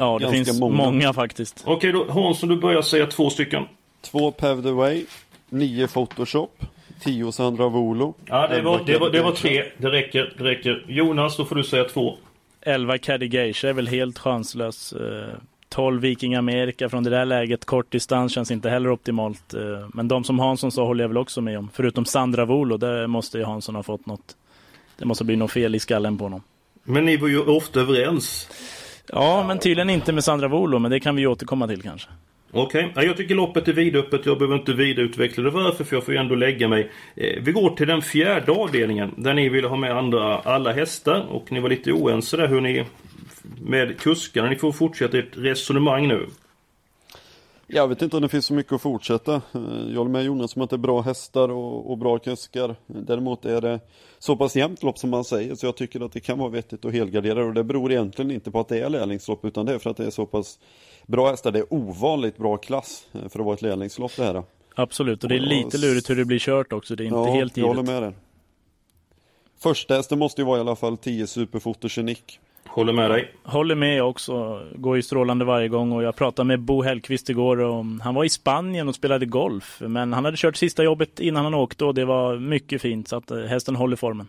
Ja, 0.01 0.17
det 0.19 0.23
Ganska 0.25 0.35
finns 0.45 0.59
många. 0.59 0.75
många. 0.75 1.13
faktiskt. 1.13 1.63
Okej 1.65 1.91
då, 1.91 2.11
Hansson 2.11 2.49
du 2.49 2.55
börjar 2.55 2.81
säga 2.81 3.05
två 3.07 3.29
stycken. 3.29 3.63
Två 4.01 4.31
Paved 4.31 4.67
Away, 4.67 5.05
nio 5.49 5.87
Photoshop, 5.87 6.63
tio 7.03 7.31
Sandra 7.31 7.67
Volo. 7.67 8.13
Ja, 8.25 8.47
det 8.47 8.61
var, 8.61 8.81
det 8.85 8.97
var, 8.97 9.09
det 9.09 9.21
var 9.21 9.31
tre. 9.31 9.63
Det 9.77 9.87
räcker, 9.89 10.33
det 10.37 10.43
räcker. 10.43 10.85
Jonas, 10.87 11.37
då 11.37 11.45
får 11.45 11.55
du 11.55 11.63
säga 11.63 11.83
två. 11.83 12.17
11 12.61 12.97
Caddy 12.97 13.25
Geisha 13.27 13.69
är 13.69 13.73
väl 13.73 13.87
helt 13.87 14.19
chanslös. 14.19 14.93
Eh, 14.93 15.33
12 15.69 16.01
Viking 16.01 16.35
Amerika 16.35 16.89
från 16.89 17.03
det 17.03 17.09
där 17.09 17.25
läget, 17.25 17.65
kort 17.65 17.91
distans 17.91 18.33
känns 18.33 18.51
inte 18.51 18.69
heller 18.69 18.89
optimalt. 18.91 19.53
Eh, 19.53 19.61
Men 19.93 20.07
de 20.07 20.23
som 20.23 20.39
Hansson 20.39 20.71
sa 20.71 20.85
håller 20.85 21.03
jag 21.03 21.09
väl 21.09 21.17
också 21.17 21.41
med 21.41 21.57
om. 21.59 21.69
Förutom 21.73 22.05
Sandra 22.05 22.45
Volo, 22.45 22.77
där 22.77 23.07
måste 23.07 23.37
ju 23.37 23.43
Hansson 23.43 23.75
ha 23.75 23.83
fått 23.83 24.05
något. 24.05 24.35
Det 24.97 25.05
måste 25.05 25.23
bli 25.23 25.35
något 25.35 25.51
fel 25.51 25.75
i 25.75 25.79
skallen 25.79 26.17
på 26.17 26.25
honom. 26.25 26.41
Men 26.83 27.05
ni 27.05 27.17
var 27.17 27.27
ju 27.27 27.39
ofta 27.39 27.79
överens. 27.79 28.49
Ja, 29.07 29.43
men 29.47 29.59
tydligen 29.59 29.89
inte 29.89 30.13
med 30.13 30.23
Sandra 30.23 30.47
Volo, 30.47 30.79
men 30.79 30.91
det 30.91 30.99
kan 30.99 31.15
vi 31.15 31.27
återkomma 31.27 31.67
till 31.67 31.81
kanske. 31.81 32.09
Okej, 32.53 32.85
okay. 32.91 33.05
jag 33.05 33.17
tycker 33.17 33.35
loppet 33.35 33.67
är 33.67 33.73
vidöppet. 33.73 34.25
Jag 34.25 34.37
behöver 34.37 34.55
inte 34.55 34.73
vidareutveckla 34.73 35.43
det 35.43 35.49
varför, 35.49 35.83
för 35.83 35.95
jag 35.95 36.05
får 36.05 36.13
ju 36.13 36.19
ändå 36.19 36.35
lägga 36.35 36.67
mig. 36.67 36.91
Eh, 37.15 37.41
vi 37.41 37.51
går 37.51 37.75
till 37.75 37.87
den 37.87 38.01
fjärde 38.01 38.51
avdelningen 38.51 39.11
där 39.17 39.33
ni 39.33 39.49
ville 39.49 39.67
ha 39.67 39.75
med 39.75 39.97
andra, 39.97 40.39
alla 40.39 40.71
hästar 40.73 41.25
och 41.29 41.51
ni 41.51 41.59
var 41.59 41.69
lite 41.69 41.91
oense 41.91 42.37
där 42.37 42.47
hur 42.47 42.61
ni 42.61 42.85
med 43.61 43.99
kuskarna. 43.99 44.49
Ni 44.49 44.55
får 44.55 44.71
fortsätta 44.71 45.17
ert 45.17 45.37
resonemang 45.37 46.07
nu. 46.07 46.25
Jag 47.73 47.87
vet 47.87 48.01
inte 48.01 48.15
om 48.15 48.21
det 48.21 48.29
finns 48.29 48.45
så 48.45 48.53
mycket 48.53 48.73
att 48.73 48.81
fortsätta. 48.81 49.35
Eh, 49.35 49.61
jag 49.89 49.97
håller 49.97 50.11
med 50.11 50.23
Jonas 50.23 50.55
om 50.55 50.61
att 50.61 50.69
det 50.69 50.75
är 50.75 50.77
bra 50.77 51.01
hästar 51.01 51.49
och, 51.49 51.91
och, 51.91 51.97
bra 51.97 52.19
kuskar. 52.19 52.75
Däremot 52.87 53.45
är 53.45 53.61
det 53.61 53.79
så 54.19 54.35
pass 54.35 54.55
jämnt 54.55 54.83
lopp 54.83 54.97
som 54.97 55.09
man 55.09 55.23
säger 55.23 55.55
så 55.55 55.65
jag 55.65 55.75
tycker 55.75 56.05
att 56.05 56.11
det 56.11 56.19
kan 56.19 56.39
vara 56.39 56.49
vettigt 56.49 56.85
att 56.85 56.93
helgardera 56.93 57.45
och 57.45 57.53
det 57.53 57.63
beror 57.63 57.91
egentligen 57.91 58.31
inte 58.31 58.51
på 58.51 58.59
att 58.59 58.67
det 58.67 58.79
är 58.79 58.89
lärlingslopp 58.89 59.45
utan 59.45 59.65
det 59.65 59.73
är 59.73 59.79
för 59.79 59.89
att 59.89 59.97
det 59.97 60.05
är 60.05 60.09
så 60.09 60.25
pass 60.25 60.59
bra 61.07 61.29
hästar. 61.29 61.51
Det 61.51 61.59
är 61.59 61.73
ovanligt 61.73 62.37
bra 62.37 62.57
klass 62.57 63.07
eh, 63.11 63.29
för 63.29 63.39
att 63.39 63.45
vara 63.45 63.55
ett 63.55 63.61
lärlingslopp 63.61 64.15
det 64.15 64.23
här. 64.23 64.43
Absolut 64.75 65.23
och 65.23 65.29
det 65.29 65.35
är 65.35 65.39
lite 65.39 65.77
lurigt 65.77 66.09
hur 66.09 66.15
det 66.15 66.25
blir 66.25 66.39
kört 66.39 66.73
också. 66.73 66.95
Det 66.95 67.03
är 67.03 67.05
inte 67.05 67.17
ja, 67.17 67.33
helt 67.33 67.57
givet. 67.57 67.67
jag 67.67 67.75
håller 67.75 67.91
med 67.93 68.03
dig. 68.03 68.13
Första 69.59 69.95
hästen 69.95 70.19
måste 70.19 70.41
ju 70.41 70.45
vara 70.45 70.57
i 70.57 70.61
alla 70.61 70.75
fall 70.75 70.97
10 70.97 71.27
Superfotogenik. 71.27 72.39
Håller 72.67 72.93
med 72.93 73.11
dig. 73.11 73.31
Håller 73.43 73.75
med 73.75 74.03
också. 74.03 74.61
Går 74.75 74.95
ju 74.95 75.01
strålande 75.01 75.45
varje 75.45 75.67
gång 75.67 75.91
och 75.91 76.03
jag 76.03 76.15
pratade 76.15 76.47
med 76.47 76.59
Bo 76.59 76.81
Hellqvist 76.81 77.29
igår 77.29 77.59
och 77.59 77.85
han 78.01 78.15
var 78.15 78.23
i 78.23 78.29
Spanien 78.29 78.87
och 78.87 78.95
spelade 78.95 79.25
golf. 79.25 79.77
Men 79.79 80.13
han 80.13 80.25
hade 80.25 80.37
kört 80.37 80.55
sista 80.55 80.83
jobbet 80.83 81.19
innan 81.19 81.43
han 81.43 81.53
åkte 81.53 81.85
och 81.85 81.95
det 81.95 82.05
var 82.05 82.37
mycket 82.37 82.81
fint 82.81 83.07
så 83.07 83.15
att 83.15 83.31
eh, 83.31 83.39
hästen 83.39 83.75
håller 83.75 83.95
formen. 83.95 84.27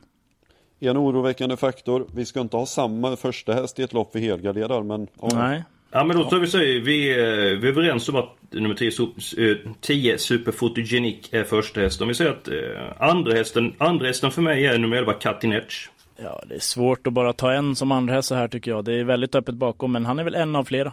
En 0.80 0.98
oroväckande 0.98 1.56
faktor. 1.56 2.06
Vi 2.14 2.24
ska 2.24 2.40
inte 2.40 2.56
ha 2.56 2.66
samma 2.66 3.16
första 3.16 3.52
häst 3.52 3.78
i 3.78 3.82
ett 3.82 3.92
lopp 3.92 4.10
vi 4.12 4.20
helgarderar 4.20 4.82
men... 4.82 5.08
Ja. 5.20 5.28
Nej. 5.32 5.62
Ja 5.94 6.04
men 6.04 6.16
då 6.16 6.24
tar 6.24 6.38
vi 6.38 6.46
så 6.46 6.58
vi, 6.58 6.80
vi 6.80 7.10
är 7.10 7.64
överens 7.66 8.08
om 8.08 8.16
att 8.16 8.36
nummer 8.50 8.74
10, 8.74 9.58
10 9.80 10.18
Superfotogenik 10.18 11.32
är 11.32 11.44
första 11.44 11.80
hästen. 11.80 12.04
Om 12.04 12.08
vi 12.08 12.14
säger 12.14 12.30
att 12.30 12.48
eh, 12.48 13.08
andra 13.08 13.32
hästen, 13.32 13.74
andra 13.78 14.06
hästen 14.06 14.30
för 14.30 14.42
mig 14.42 14.66
är 14.66 14.78
nummer 14.78 14.96
11 14.96 15.12
Cutting 15.12 15.52
Edge. 15.52 15.88
Ja, 16.22 16.42
det 16.48 16.54
är 16.54 16.58
svårt 16.58 17.06
att 17.06 17.12
bara 17.12 17.32
ta 17.32 17.52
en 17.52 17.76
som 17.76 17.92
andra 17.92 18.22
så 18.22 18.34
här 18.34 18.48
tycker 18.48 18.70
jag. 18.70 18.84
Det 18.84 18.94
är 18.94 19.04
väldigt 19.04 19.34
öppet 19.34 19.54
bakom, 19.54 19.92
men 19.92 20.06
han 20.06 20.18
är 20.18 20.24
väl 20.24 20.34
en 20.34 20.56
av 20.56 20.64
flera. 20.64 20.92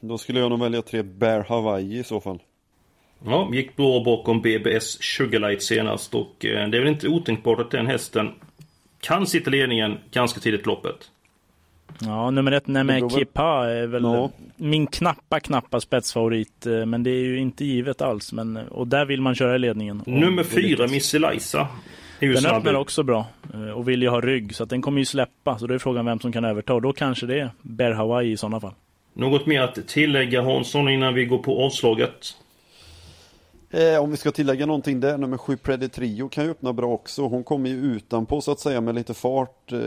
Då 0.00 0.18
skulle 0.18 0.40
jag 0.40 0.50
nog 0.50 0.60
välja 0.60 0.82
tre 0.82 1.02
Bear 1.02 1.44
Hawaii 1.48 1.98
i 1.98 2.04
så 2.04 2.20
fall. 2.20 2.38
Ja, 3.24 3.50
gick 3.52 3.76
bra 3.76 4.04
bakom 4.04 4.42
BBS 4.42 5.02
Sugarlight 5.02 5.62
senast 5.62 6.14
och 6.14 6.44
eh, 6.44 6.68
det 6.68 6.76
är 6.76 6.80
väl 6.80 6.88
inte 6.88 7.08
otänkbart 7.08 7.60
att 7.60 7.70
den 7.70 7.86
hästen 7.86 8.30
kan 9.00 9.26
sitta 9.26 9.50
ledningen 9.50 9.98
ganska 10.10 10.40
tidigt 10.40 10.60
i 10.60 10.64
loppet. 10.64 11.10
Ja, 12.00 12.30
nummer 12.30 12.52
ett 12.52 12.66
Neme 12.66 13.10
Kipa 13.10 13.70
är 13.70 13.86
väl 13.86 14.02
no. 14.02 14.30
min 14.56 14.86
knappa, 14.86 15.40
knappa 15.40 15.80
spetsfavorit. 15.80 16.66
Eh, 16.66 16.86
men 16.86 17.02
det 17.02 17.10
är 17.10 17.24
ju 17.24 17.38
inte 17.38 17.64
givet 17.64 18.02
alls. 18.02 18.32
Men, 18.32 18.56
och 18.56 18.86
där 18.86 19.04
vill 19.04 19.20
man 19.20 19.34
köra 19.34 19.56
i 19.56 19.58
ledningen. 19.58 20.02
Nummer 20.06 20.42
fyra, 20.42 20.86
Miss 20.86 21.14
Eliza. 21.14 21.68
Den 22.20 22.46
öppnar 22.46 22.74
också 22.74 23.02
bra 23.02 23.26
och 23.76 23.88
vill 23.88 24.02
ju 24.02 24.08
ha 24.08 24.20
rygg 24.20 24.54
så 24.54 24.62
att 24.62 24.70
den 24.70 24.82
kommer 24.82 24.98
ju 24.98 25.04
släppa. 25.04 25.58
Så 25.58 25.66
då 25.66 25.74
är 25.74 25.78
frågan 25.78 26.04
vem 26.04 26.20
som 26.20 26.32
kan 26.32 26.44
överta 26.44 26.74
och 26.74 26.82
då 26.82 26.92
kanske 26.92 27.26
det 27.26 27.40
är 27.40 27.50
Bear 27.62 27.92
Hawaii 27.92 28.32
i 28.32 28.36
sådana 28.36 28.60
fall. 28.60 28.74
Något 29.12 29.46
mer 29.46 29.62
att 29.62 29.88
tillägga 29.88 30.42
Hansson 30.42 30.88
innan 30.88 31.14
vi 31.14 31.24
går 31.24 31.38
på 31.38 31.64
avslaget? 31.64 32.36
Eh, 33.70 34.02
om 34.02 34.10
vi 34.10 34.16
ska 34.16 34.30
tillägga 34.30 34.66
någonting 34.66 35.00
där, 35.00 35.18
nummer 35.18 35.36
7 35.36 35.56
Preditrio 35.56 36.28
kan 36.28 36.44
ju 36.44 36.50
öppna 36.50 36.72
bra 36.72 36.86
också. 36.86 37.22
Hon 37.22 37.44
kommer 37.44 37.70
ju 37.70 37.76
utanpå 37.76 38.40
så 38.40 38.52
att 38.52 38.60
säga 38.60 38.80
med 38.80 38.94
lite 38.94 39.14
fart 39.14 39.72
eh, 39.72 39.80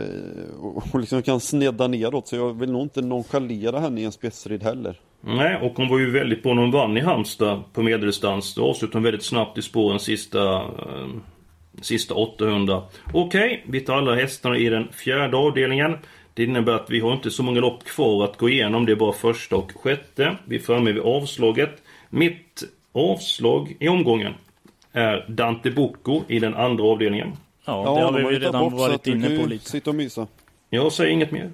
och 0.60 1.00
liksom 1.00 1.22
kan 1.22 1.40
snedda 1.40 1.88
neråt. 1.88 2.28
Så 2.28 2.36
jag 2.36 2.58
vill 2.58 2.72
nog 2.72 2.82
inte 2.82 3.02
nonchalera 3.02 3.80
henne 3.80 4.00
i 4.00 4.04
en 4.04 4.12
spetsrid 4.12 4.62
heller. 4.62 5.00
Nej, 5.20 5.56
och 5.56 5.72
hon 5.76 5.88
var 5.88 5.98
ju 5.98 6.10
väldigt 6.10 6.42
bra 6.42 6.54
när 6.54 6.62
hon 6.62 6.70
vann 6.70 6.96
i 6.96 7.00
Halmstad 7.00 7.62
på 7.72 7.82
medeldistans. 7.82 8.54
Då 8.54 8.64
avslutade 8.64 8.96
hon 8.96 9.02
väldigt 9.02 9.24
snabbt 9.24 9.58
i 9.58 9.62
spåren 9.62 9.98
sista 9.98 10.54
eh, 10.54 11.08
Sista 11.80 12.14
800. 12.14 12.82
Okej, 13.12 13.44
okay, 13.44 13.60
vi 13.66 13.80
tar 13.80 13.96
alla 13.96 14.14
hästarna 14.14 14.56
i 14.56 14.68
den 14.68 14.88
fjärde 14.92 15.36
avdelningen. 15.36 15.98
Det 16.34 16.44
innebär 16.44 16.72
att 16.72 16.90
vi 16.90 17.00
har 17.00 17.12
inte 17.12 17.30
så 17.30 17.42
många 17.42 17.60
lopp 17.60 17.84
kvar 17.84 18.24
att 18.24 18.36
gå 18.36 18.48
igenom. 18.48 18.86
Det 18.86 18.92
är 18.92 18.96
bara 18.96 19.12
första 19.12 19.56
och 19.56 19.72
sjätte. 19.72 20.36
Vi 20.44 20.56
är 20.56 20.60
framme 20.60 20.92
vid 20.92 21.02
avslaget. 21.02 21.82
Mitt 22.10 22.62
avslag 22.92 23.76
i 23.80 23.88
omgången 23.88 24.34
är 24.92 25.24
Dante 25.28 25.70
Bocco 25.70 26.22
i 26.28 26.38
den 26.38 26.54
andra 26.54 26.84
avdelningen. 26.84 27.32
Ja, 27.64 27.72
det 27.76 28.00
ja, 28.00 28.04
har 28.04 28.12
vi 28.12 28.34
ju 28.34 28.38
redan 28.38 28.76
varit 28.76 29.06
inne 29.06 29.38
på 29.38 29.46
lite. 29.46 29.70
Sitta 29.70 29.90
och 29.90 29.96
mysa. 29.96 30.26
Jag 30.70 30.92
säger 30.92 31.10
inget 31.10 31.30
mer. 31.30 31.50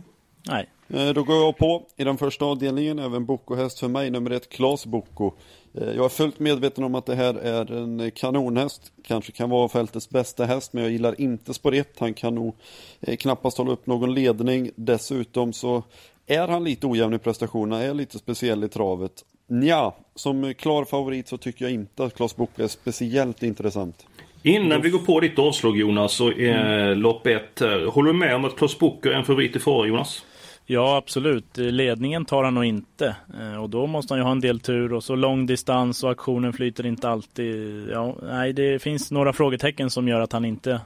Nej. 0.48 0.66
Eh, 0.88 1.09
då 1.09 1.22
går 1.22 1.37
jag 1.37 1.57
på 1.57 1.87
i 1.96 2.05
den 2.05 2.18
första 2.18 2.44
avdelningen, 2.44 2.98
även 2.98 3.27
Bocco-häst 3.27 3.81
för 3.81 3.88
mig, 3.88 4.11
nummer 4.11 4.31
ett, 4.31 4.48
Klas 4.48 4.87
Bocco. 4.87 5.33
Eh, 5.74 5.92
jag 5.92 6.05
är 6.05 6.09
fullt 6.09 6.38
medveten 6.38 6.85
om 6.85 6.94
att 6.94 7.07
det 7.07 7.14
här 7.14 7.35
är 7.35 7.72
en 7.72 8.11
kanonhäst. 8.11 8.92
Kanske 9.05 9.33
kan 9.33 9.51
vara 9.51 9.68
fältets 9.68 10.11
bästa 10.11 10.44
häst, 10.44 10.72
men 10.72 10.83
jag 10.83 10.92
gillar 10.92 11.20
inte 11.20 11.55
spår 11.55 11.74
1. 11.74 11.94
Han 11.98 12.14
kan 12.14 12.35
nog 12.35 12.57
eh, 13.01 13.16
knappast 13.16 13.59
hålla 13.59 13.72
upp 13.72 13.87
någon 13.87 14.14
ledning. 14.14 14.70
Dessutom 14.74 15.53
så 15.53 15.83
är 16.27 16.48
han 16.48 16.64
lite 16.64 16.87
ojämn 16.87 17.14
i 17.14 17.18
prestationerna, 17.18 17.83
är 17.83 17.94
lite 17.94 18.18
speciell 18.18 18.64
i 18.64 18.68
travet. 18.68 19.24
Ja, 19.62 19.96
som 20.14 20.55
klar 20.55 20.85
favorit 20.85 21.29
så 21.29 21.37
tycker 21.37 21.64
jag 21.64 21.72
inte 21.72 22.05
att 22.05 22.14
Klas 22.14 22.37
Bocco 22.37 22.62
är 22.62 22.68
speciellt 22.68 23.42
intressant. 23.42 24.07
Innan 24.42 24.83
vi 24.83 24.90
går 24.90 24.98
på 24.98 25.20
ditt 25.20 25.38
avslag 25.38 25.77
Jonas, 25.77 26.12
så 26.12 26.29
är 26.29 26.87
mm. 26.87 26.98
lopp 26.98 27.27
1 27.27 27.61
Håller 27.88 28.12
du 28.12 28.18
med 28.18 28.35
om 28.35 28.44
att 28.44 28.57
Klas 28.57 28.79
Bocco 28.79 29.09
är 29.09 29.14
en 29.14 29.24
favorit 29.24 29.57
i 29.57 29.59
fara 29.59 29.87
Jonas? 29.87 30.24
Ja, 30.70 30.96
absolut. 30.96 31.57
Ledningen 31.57 32.24
tar 32.24 32.44
han 32.44 32.54
nog 32.54 32.64
inte. 32.64 33.16
Eh, 33.40 33.62
och 33.62 33.70
då 33.70 33.87
måste 33.87 34.14
han 34.14 34.18
ju 34.18 34.24
ha 34.24 34.33
en 34.33 34.40
del 34.40 34.61
tur 34.61 34.92
och 34.92 35.04
så 35.04 35.14
lång 35.14 35.46
distans 35.46 36.04
och 36.04 36.11
aktionen 36.11 36.52
flyter 36.52 36.87
inte 36.87 37.09
alltid. 37.09 37.88
Ja, 37.90 38.16
nej, 38.22 38.52
det 38.52 38.83
finns 38.83 39.11
några 39.11 39.33
frågetecken 39.33 39.90
som 39.90 40.09
gör 40.09 40.20
att 40.20 40.33
han 40.33 40.44
inte 40.44 40.81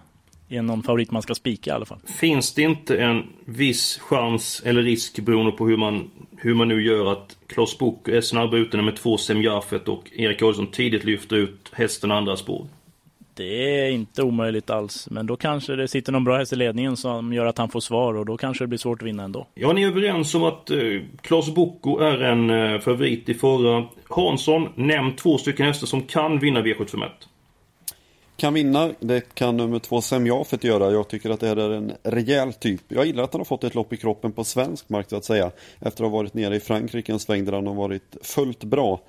är 0.48 0.62
någon 0.62 0.82
favorit 0.82 1.10
man 1.10 1.22
ska 1.22 1.34
spika 1.34 1.70
i 1.70 1.74
alla 1.74 1.84
fall. 1.84 1.98
Finns 2.20 2.54
det 2.54 2.62
inte 2.62 2.96
en 2.96 3.22
viss 3.44 3.98
chans 3.98 4.62
eller 4.64 4.82
risk 4.82 5.18
beroende 5.18 5.52
på 5.52 5.66
hur 5.66 5.76
man, 5.76 6.10
hur 6.36 6.54
man 6.54 6.68
nu 6.68 6.82
gör 6.82 7.12
att 7.12 7.36
Klas 7.46 7.78
Bok 7.78 8.08
är 8.08 8.20
snabbare 8.20 8.60
ute 8.60 8.76
med 8.82 8.96
två 8.96 9.18
Semjafet 9.18 9.88
och 9.88 10.10
Erik 10.12 10.42
Olsson 10.42 10.66
tidigt 10.66 11.04
lyfter 11.04 11.36
ut 11.36 11.70
hästen 11.72 12.10
andra 12.10 12.36
spår? 12.36 12.66
Det 13.34 13.80
är 13.80 13.90
inte 13.90 14.22
omöjligt 14.22 14.70
alls. 14.70 15.08
Men 15.10 15.26
då 15.26 15.36
kanske 15.36 15.76
det 15.76 15.88
sitter 15.88 16.12
någon 16.12 16.24
bra 16.24 16.38
häst 16.38 16.52
i 16.52 16.56
ledningen 16.56 16.96
som 16.96 17.32
gör 17.32 17.46
att 17.46 17.58
han 17.58 17.68
får 17.68 17.80
svar 17.80 18.14
och 18.14 18.26
då 18.26 18.36
kanske 18.36 18.64
det 18.64 18.68
blir 18.68 18.78
svårt 18.78 19.02
att 19.02 19.08
vinna 19.08 19.22
ändå. 19.22 19.46
Ja, 19.54 19.72
ni 19.72 19.82
är 19.82 19.86
överens 19.86 20.34
om 20.34 20.44
att 20.44 20.70
eh, 20.70 20.78
Klas 21.20 21.54
Bocco 21.54 21.98
är 21.98 22.22
en 22.22 22.50
eh, 22.50 22.80
favorit 22.80 23.28
i 23.28 23.34
förra. 23.34 23.84
Hansson, 24.08 24.68
nämn 24.74 25.16
två 25.16 25.38
stycken 25.38 25.66
hästar 25.66 25.86
som 25.86 26.02
kan 26.02 26.38
vinna 26.38 26.60
V751. 26.60 27.08
Kan 28.36 28.54
vinna, 28.54 28.90
det 29.00 29.34
kan 29.34 29.56
nummer 29.56 29.78
två 29.78 30.00
Semjafet 30.00 30.64
göra. 30.64 30.90
Jag 30.90 31.08
tycker 31.08 31.30
att 31.30 31.40
det 31.40 31.46
här 31.46 31.56
är 31.56 31.70
en 31.70 31.92
rejäl 32.02 32.52
typ. 32.52 32.80
Jag 32.88 33.06
gillar 33.06 33.24
att 33.24 33.32
han 33.32 33.40
har 33.40 33.44
fått 33.44 33.64
ett 33.64 33.74
lopp 33.74 33.92
i 33.92 33.96
kroppen 33.96 34.32
på 34.32 34.44
svensk 34.44 34.88
mark 34.88 35.10
så 35.10 35.16
att 35.16 35.24
säga. 35.24 35.50
Efter 35.80 36.04
att 36.04 36.10
ha 36.10 36.18
varit 36.18 36.34
nere 36.34 36.56
i 36.56 36.60
Frankrike 36.60 37.12
en 37.12 37.18
sväng 37.18 37.44
där 37.44 37.52
han 37.52 37.66
har 37.66 37.74
varit 37.74 38.16
fullt 38.22 38.64
bra. 38.64 39.00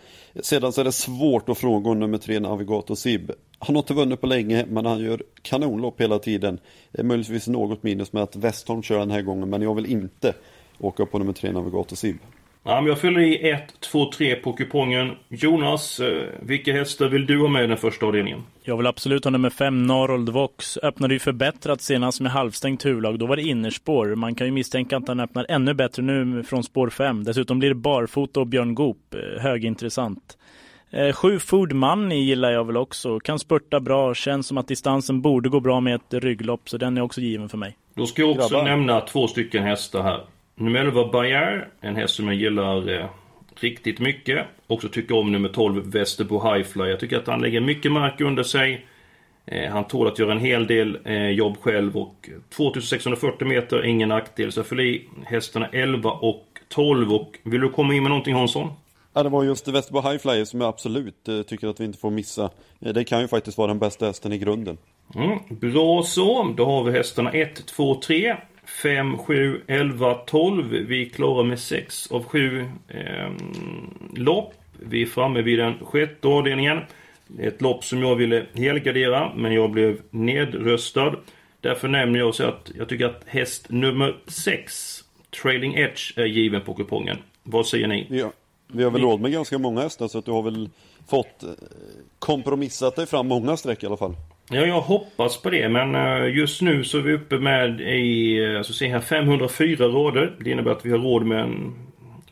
Sedan 0.41 0.73
så 0.73 0.81
är 0.81 0.85
det 0.85 0.91
svårt 0.91 1.49
att 1.49 1.57
frångå 1.57 1.93
nummer 1.93 2.17
tre 2.17 2.39
Navigator 2.39 2.95
Sib. 2.95 3.31
Han 3.65 3.75
har 3.75 3.81
inte 3.81 3.93
vunnit 3.93 4.21
på 4.21 4.27
länge 4.27 4.65
men 4.69 4.85
han 4.85 4.99
gör 4.99 5.21
kanonlopp 5.41 6.01
hela 6.01 6.19
tiden. 6.19 6.59
Möjligtvis 7.03 7.47
något 7.47 7.83
minus 7.83 8.13
med 8.13 8.23
att 8.23 8.35
Westholm 8.35 8.83
kör 8.83 8.99
den 8.99 9.11
här 9.11 9.21
gången 9.21 9.49
men 9.49 9.61
jag 9.61 9.75
vill 9.75 9.85
inte 9.85 10.33
åka 10.79 11.05
på 11.05 11.19
nummer 11.19 11.33
tre 11.33 11.51
Navigator 11.51 11.95
Sib. 11.95 12.17
Ja, 12.65 12.81
men 12.81 12.85
jag 12.85 12.99
fyller 12.99 13.21
i 13.21 13.49
1, 13.49 13.79
2, 13.79 14.11
3 14.11 14.35
på 14.35 14.53
kupongen. 14.53 15.11
Jonas, 15.29 15.99
eh, 15.99 16.23
vilka 16.41 16.73
hästar 16.73 17.07
vill 17.07 17.25
du 17.25 17.41
ha 17.41 17.47
med 17.47 17.63
i 17.63 17.67
den 17.67 17.77
första 17.77 18.05
avdelningen? 18.05 18.43
Jag 18.63 18.77
vill 18.77 18.87
absolut 18.87 19.23
ha 19.23 19.31
nummer 19.31 19.49
5, 19.49 19.87
Narold 19.87 20.29
Vox. 20.29 20.77
Öppnade 20.77 21.13
ju 21.13 21.19
förbättrat 21.19 21.81
senast 21.81 22.21
med 22.21 22.31
halvstängt 22.31 22.85
huvudlag. 22.85 23.19
Då 23.19 23.25
var 23.25 23.35
det 23.35 23.41
innerspår. 23.41 24.15
Man 24.15 24.35
kan 24.35 24.47
ju 24.47 24.53
misstänka 24.53 24.97
att 24.97 25.07
han 25.07 25.19
öppnar 25.19 25.45
ännu 25.49 25.73
bättre 25.73 26.03
nu 26.03 26.43
från 26.43 26.63
spår 26.63 26.89
5. 26.89 27.23
Dessutom 27.23 27.59
blir 27.59 27.69
det 27.69 27.75
barfota 27.75 28.39
och 28.39 28.47
Björn 28.47 28.75
Goop. 28.75 29.13
Eh, 29.13 29.41
högintressant. 29.41 30.37
Eh, 30.93 31.13
sju 31.13 31.39
Food 31.39 31.73
Money 31.73 32.23
gillar 32.23 32.51
jag 32.51 32.67
väl 32.67 32.77
också. 32.77 33.19
Kan 33.19 33.39
spurta 33.39 33.79
bra. 33.79 34.13
Känns 34.13 34.47
som 34.47 34.57
att 34.57 34.67
distansen 34.67 35.21
borde 35.21 35.49
gå 35.49 35.59
bra 35.59 35.79
med 35.79 35.95
ett 35.95 36.13
rygglopp. 36.23 36.69
Så 36.69 36.77
den 36.77 36.97
är 36.97 37.01
också 37.01 37.21
given 37.21 37.49
för 37.49 37.57
mig. 37.57 37.77
Då 37.93 38.05
ska 38.05 38.21
jag 38.21 38.31
också 38.31 38.49
Grabbar. 38.49 38.63
nämna 38.63 39.01
två 39.01 39.27
stycken 39.27 39.63
hästar 39.63 40.03
här. 40.03 40.21
Nummer 40.55 40.79
11 40.79 41.07
Bayer, 41.11 41.67
en 41.81 41.95
häst 41.95 42.15
som 42.15 42.27
jag 42.27 42.35
gillar 42.35 42.89
eh, 42.99 43.05
riktigt 43.59 43.99
mycket. 43.99 44.45
Också 44.67 44.89
tycker 44.89 45.17
om 45.17 45.31
nummer 45.31 45.49
12 45.49 45.91
Västerbo 45.91 46.53
Highfly. 46.53 46.89
Jag 46.89 46.99
tycker 46.99 47.17
att 47.17 47.27
han 47.27 47.41
lägger 47.41 47.61
mycket 47.61 47.91
mark 47.91 48.21
under 48.21 48.43
sig. 48.43 48.85
Eh, 49.45 49.71
han 49.71 49.83
tål 49.83 50.07
att 50.07 50.19
göra 50.19 50.31
en 50.31 50.39
hel 50.39 50.67
del 50.67 50.97
eh, 51.03 51.29
jobb 51.29 51.57
själv 51.61 51.97
och 51.97 52.29
2640 52.55 53.47
meter, 53.47 53.85
ingen 53.85 54.09
nackdel. 54.09 54.51
Så 54.51 54.59
jag 54.59 54.67
fyller 54.67 54.83
i 54.83 55.09
hästarna 55.25 55.67
11 55.71 56.11
och 56.11 56.45
12. 56.69 57.13
Och 57.13 57.39
vill 57.43 57.61
du 57.61 57.69
komma 57.69 57.93
in 57.93 58.03
med 58.03 58.09
någonting 58.09 58.35
Hansson? 58.35 58.69
Ja, 59.13 59.23
det 59.23 59.29
var 59.29 59.43
just 59.43 59.67
Västerbo 59.67 60.01
Highfly 60.01 60.45
som 60.45 60.61
jag 60.61 60.67
absolut 60.67 61.27
eh, 61.27 61.41
tycker 61.41 61.67
att 61.67 61.79
vi 61.79 61.85
inte 61.85 61.99
får 61.99 62.11
missa. 62.11 62.49
Eh, 62.79 62.93
det 62.93 63.03
kan 63.03 63.21
ju 63.21 63.27
faktiskt 63.27 63.57
vara 63.57 63.67
den 63.67 63.79
bästa 63.79 64.05
hästen 64.05 64.33
i 64.33 64.37
grunden. 64.37 64.77
Mm, 65.15 65.39
bra 65.49 66.03
så. 66.03 66.53
Då 66.57 66.65
har 66.65 66.83
vi 66.83 66.91
hästarna 66.91 67.31
1, 67.31 67.65
2, 67.65 68.01
3. 68.01 68.35
5, 68.65 69.17
7, 69.17 69.61
11, 69.67 70.13
12. 70.13 70.69
Vi 70.69 71.09
klarar 71.09 71.43
med 71.43 71.59
6 71.59 72.11
av 72.11 72.23
7 72.23 72.65
eh, 72.87 73.31
lopp. 74.15 74.53
Vi 74.79 75.01
är 75.01 75.05
framme 75.05 75.41
vid 75.41 75.59
den 75.59 75.73
sjätte 75.85 76.27
avdelningen. 76.27 76.79
Ett 77.39 77.61
lopp 77.61 77.83
som 77.83 78.01
jag 78.01 78.15
ville 78.15 78.45
helgardera, 78.53 79.31
men 79.35 79.53
jag 79.53 79.71
blev 79.71 80.01
nedröstad. 80.09 81.15
Därför 81.61 81.87
nämner 81.87 82.19
jag 82.19 82.35
så 82.35 82.43
att 82.43 82.71
jag 82.77 82.89
tycker 82.89 83.05
att 83.05 83.23
häst 83.25 83.65
nummer 83.69 84.15
6, 84.27 85.03
Trailing 85.41 85.75
Edge, 85.75 86.17
är 86.17 86.25
given 86.25 86.61
på 86.61 86.73
kupongen. 86.73 87.17
Vad 87.43 87.67
säger 87.67 87.87
ni? 87.87 88.07
Ja, 88.09 88.31
vi 88.73 88.83
har 88.83 88.91
väl 88.91 89.01
råd 89.01 89.21
med 89.21 89.31
ganska 89.31 89.57
många 89.57 89.81
hästar 89.81 90.07
så 90.07 90.17
att 90.17 90.25
du 90.25 90.31
har 90.31 90.41
väl 90.41 90.69
fått 91.07 91.43
eh, 91.43 91.49
kompromissat 92.19 92.95
dig 92.95 93.05
fram 93.05 93.27
många 93.27 93.57
streck 93.57 93.83
i 93.83 93.85
alla 93.85 93.97
fall. 93.97 94.15
Ja, 94.49 94.61
jag 94.61 94.81
hoppas 94.81 95.41
på 95.41 95.49
det. 95.49 95.69
Men 95.69 95.95
eh, 95.95 96.35
just 96.37 96.61
nu 96.61 96.83
så 96.83 96.97
är 96.97 97.01
vi 97.01 97.13
uppe 97.13 97.39
med 97.39 97.81
i, 97.81 98.37
eh, 98.43 98.57
alltså 98.57 98.73
se 98.73 98.87
här, 98.87 98.99
504 98.99 99.85
råder. 99.85 100.35
Det 100.39 100.51
innebär 100.51 100.71
att 100.71 100.85
vi 100.85 100.91
har 100.91 100.97
råd 100.97 101.25
med 101.25 101.39
en 101.39 101.73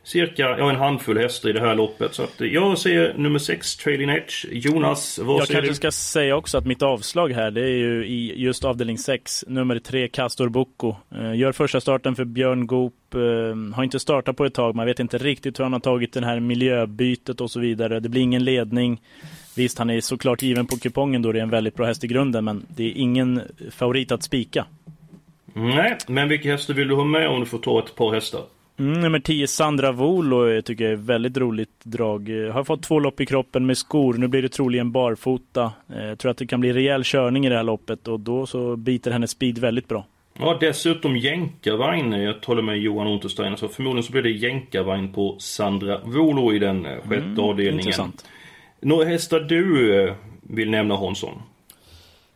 cirka 0.04 0.42
ja, 0.60 0.70
en 0.70 0.76
handfull 0.76 1.18
hästar 1.18 1.50
i 1.50 1.54
det 1.54 1.60
här 1.60 1.76
loppet. 1.76 2.14
Så 2.14 2.24
att 2.24 2.34
jag 2.40 2.78
säger 2.78 3.14
nummer 3.18 3.40
6, 3.40 3.76
Trailing 3.78 4.10
Edge. 4.10 4.46
Jonas, 4.52 5.20
vad 5.20 5.40
jag 5.40 5.48
säger 5.48 5.60
kanske 5.60 5.72
du? 5.72 5.76
ska 5.76 5.92
säga 5.92 6.36
också 6.36 6.58
att 6.58 6.66
mitt 6.66 6.82
avslag 6.82 7.30
här, 7.34 7.52
det 7.52 7.62
är 7.62 7.68
ju 7.78 8.06
i 8.06 8.42
just 8.42 8.66
avdelning 8.66 8.98
6, 8.98 9.46
nummer 9.48 9.80
3, 9.80 10.08
Castor 10.08 10.50
Bocco. 10.50 10.96
Eh, 11.16 11.34
Gör 11.36 11.52
första 11.52 11.82
starten 11.82 12.16
för 12.16 12.26
Björn 12.26 12.68
Goop. 12.68 12.94
eh, 13.16 13.76
Har 13.76 13.84
inte 13.84 14.00
startat 14.00 14.38
på 14.38 14.46
ett 14.46 14.54
tag, 14.54 14.76
man 14.76 14.86
vet 14.86 15.00
inte 15.00 15.18
riktigt 15.18 15.60
hur 15.60 15.64
han 15.64 15.74
har 15.74 15.80
tagit 15.80 16.14
det 16.14 16.26
här 16.26 16.40
miljöbytet 16.40 17.42
och 17.42 17.52
så 17.52 17.60
vidare. 17.60 18.00
Det 18.00 18.10
blir 18.10 18.22
ingen 18.22 18.44
ledning. 18.44 19.02
Visst, 19.56 19.78
han 19.78 19.90
är 19.90 20.02
såklart 20.02 20.42
given 20.42 20.68
på 20.68 20.78
kupongen 20.78 21.22
då 21.22 21.32
det 21.32 21.40
är 21.40 21.44
en 21.44 21.50
väldigt 21.50 21.76
bra 21.76 21.86
häst 21.86 22.04
i 22.04 22.08
grunden, 22.08 22.46
men 22.46 22.66
det 22.76 22.84
är 22.84 22.92
ingen 22.96 23.42
favorit 23.72 24.12
att 24.12 24.24
spika. 24.24 24.66
Nej, 25.54 25.98
men 26.08 26.30
vilka 26.30 26.52
hästar 26.52 26.74
vill 26.74 26.88
du 26.88 26.96
ha 26.96 27.04
med 27.04 27.28
om 27.30 27.40
du 27.40 27.46
får 27.46 27.58
ta 27.58 27.80
ett 27.80 27.96
par 27.96 28.14
hästar? 28.14 28.42
Mm, 28.82 29.02
nummer 29.02 29.20
10, 29.20 29.48
Sandra 29.48 29.92
Volo, 29.92 30.48
jag 30.50 30.66
tycker 30.66 30.84
jag 30.84 30.94
är 30.94 30.98
väldigt 30.98 31.38
roligt 31.38 31.70
drag. 31.84 32.30
Eh, 32.46 32.52
Har 32.54 32.64
fått 32.64 32.84
två 32.84 33.00
lopp 33.00 33.22
i 33.22 33.26
kroppen 33.26 33.66
med 33.66 33.78
skor. 33.78 34.14
Nu 34.14 34.28
blir 34.28 34.42
det 34.42 34.50
troligen 34.50 34.92
barfota. 34.92 35.72
Eh, 35.96 36.06
Jag 36.06 36.20
tror 36.20 36.32
att 36.32 36.38
det 36.38 36.48
kan 36.48 36.60
bli 36.60 36.74
rejäl 36.74 37.02
körning 37.04 37.46
i 37.46 37.50
det 37.50 37.56
här 37.56 37.64
loppet 37.64 38.08
och 38.08 38.20
då 38.20 38.46
så 38.46 38.76
biter 38.76 39.12
hennes 39.12 39.32
speed 39.32 39.58
väldigt 39.58 39.88
bra. 39.88 40.06
Ja, 40.40 40.58
dessutom 40.60 41.18
jänkarvagn. 41.18 42.12
Jag 42.12 42.36
håller 42.46 42.62
med 42.62 42.78
Johan 42.78 43.08
Untersteiner. 43.08 43.56
Så 43.56 43.68
förmodligen 43.68 44.04
så 44.04 44.12
blir 44.12 44.22
det 44.22 44.32
jänkarvagn 44.32 45.14
på 45.14 45.36
Sandra 45.40 46.00
Volo 46.04 46.54
i 46.54 46.60
den 46.60 46.86
eh, 46.86 46.92
sjätte 47.02 47.16
Mm, 47.16 47.40
avdelningen. 47.40 47.80
intressant. 47.80 48.26
Några 48.82 49.06
hästar 49.06 49.40
du 49.40 49.96
eh, 50.04 50.14
vill 50.42 50.70
nämna 50.70 50.96
Hansson? 50.96 51.42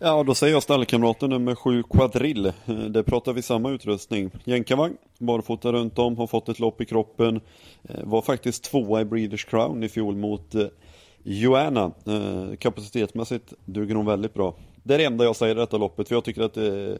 Ja, 0.06 0.24
då 0.24 0.36
säger 0.36 0.54
jag 0.54 0.64
stallkamraten 0.64 1.30
nummer 1.30 1.56
7 1.56 1.84
Quadrill. 1.84 2.46
Eh, 2.46 2.76
där 2.76 3.04
pratar 3.04 3.34
vi 3.34 3.42
samma 3.42 3.72
utrustning. 3.72 4.32
Jänkarvagn, 4.44 4.98
barfota 5.18 5.72
runt 5.72 6.00
om, 6.00 6.18
har 6.18 6.28
fått 6.28 6.50
ett 6.50 6.60
lopp 6.60 6.82
i 6.82 6.86
kroppen. 6.86 7.42
Eh, 7.90 8.04
var 8.04 8.22
faktiskt 8.22 8.64
tvåa 8.64 9.02
i 9.02 9.06
Breeders 9.06 9.46
Crown 9.46 9.84
i 9.84 9.90
fjol 9.90 10.16
mot 10.16 10.56
eh, 10.56 10.66
Joanna. 11.24 11.92
Kapacitetsmässigt 12.60 13.54
duger 13.66 13.96
hon 13.96 14.06
väldigt 14.06 14.34
bra. 14.34 14.56
Det 14.84 14.94
är 14.94 14.98
det 14.98 15.04
enda 15.04 15.24
jag 15.24 15.36
säger 15.36 15.56
i 15.56 15.60
detta 15.60 15.78
loppet, 15.78 16.08
för 16.08 16.16
jag 16.16 16.24
tycker 16.24 16.42
att 16.42 16.54
det 16.54 16.68
är 16.68 16.98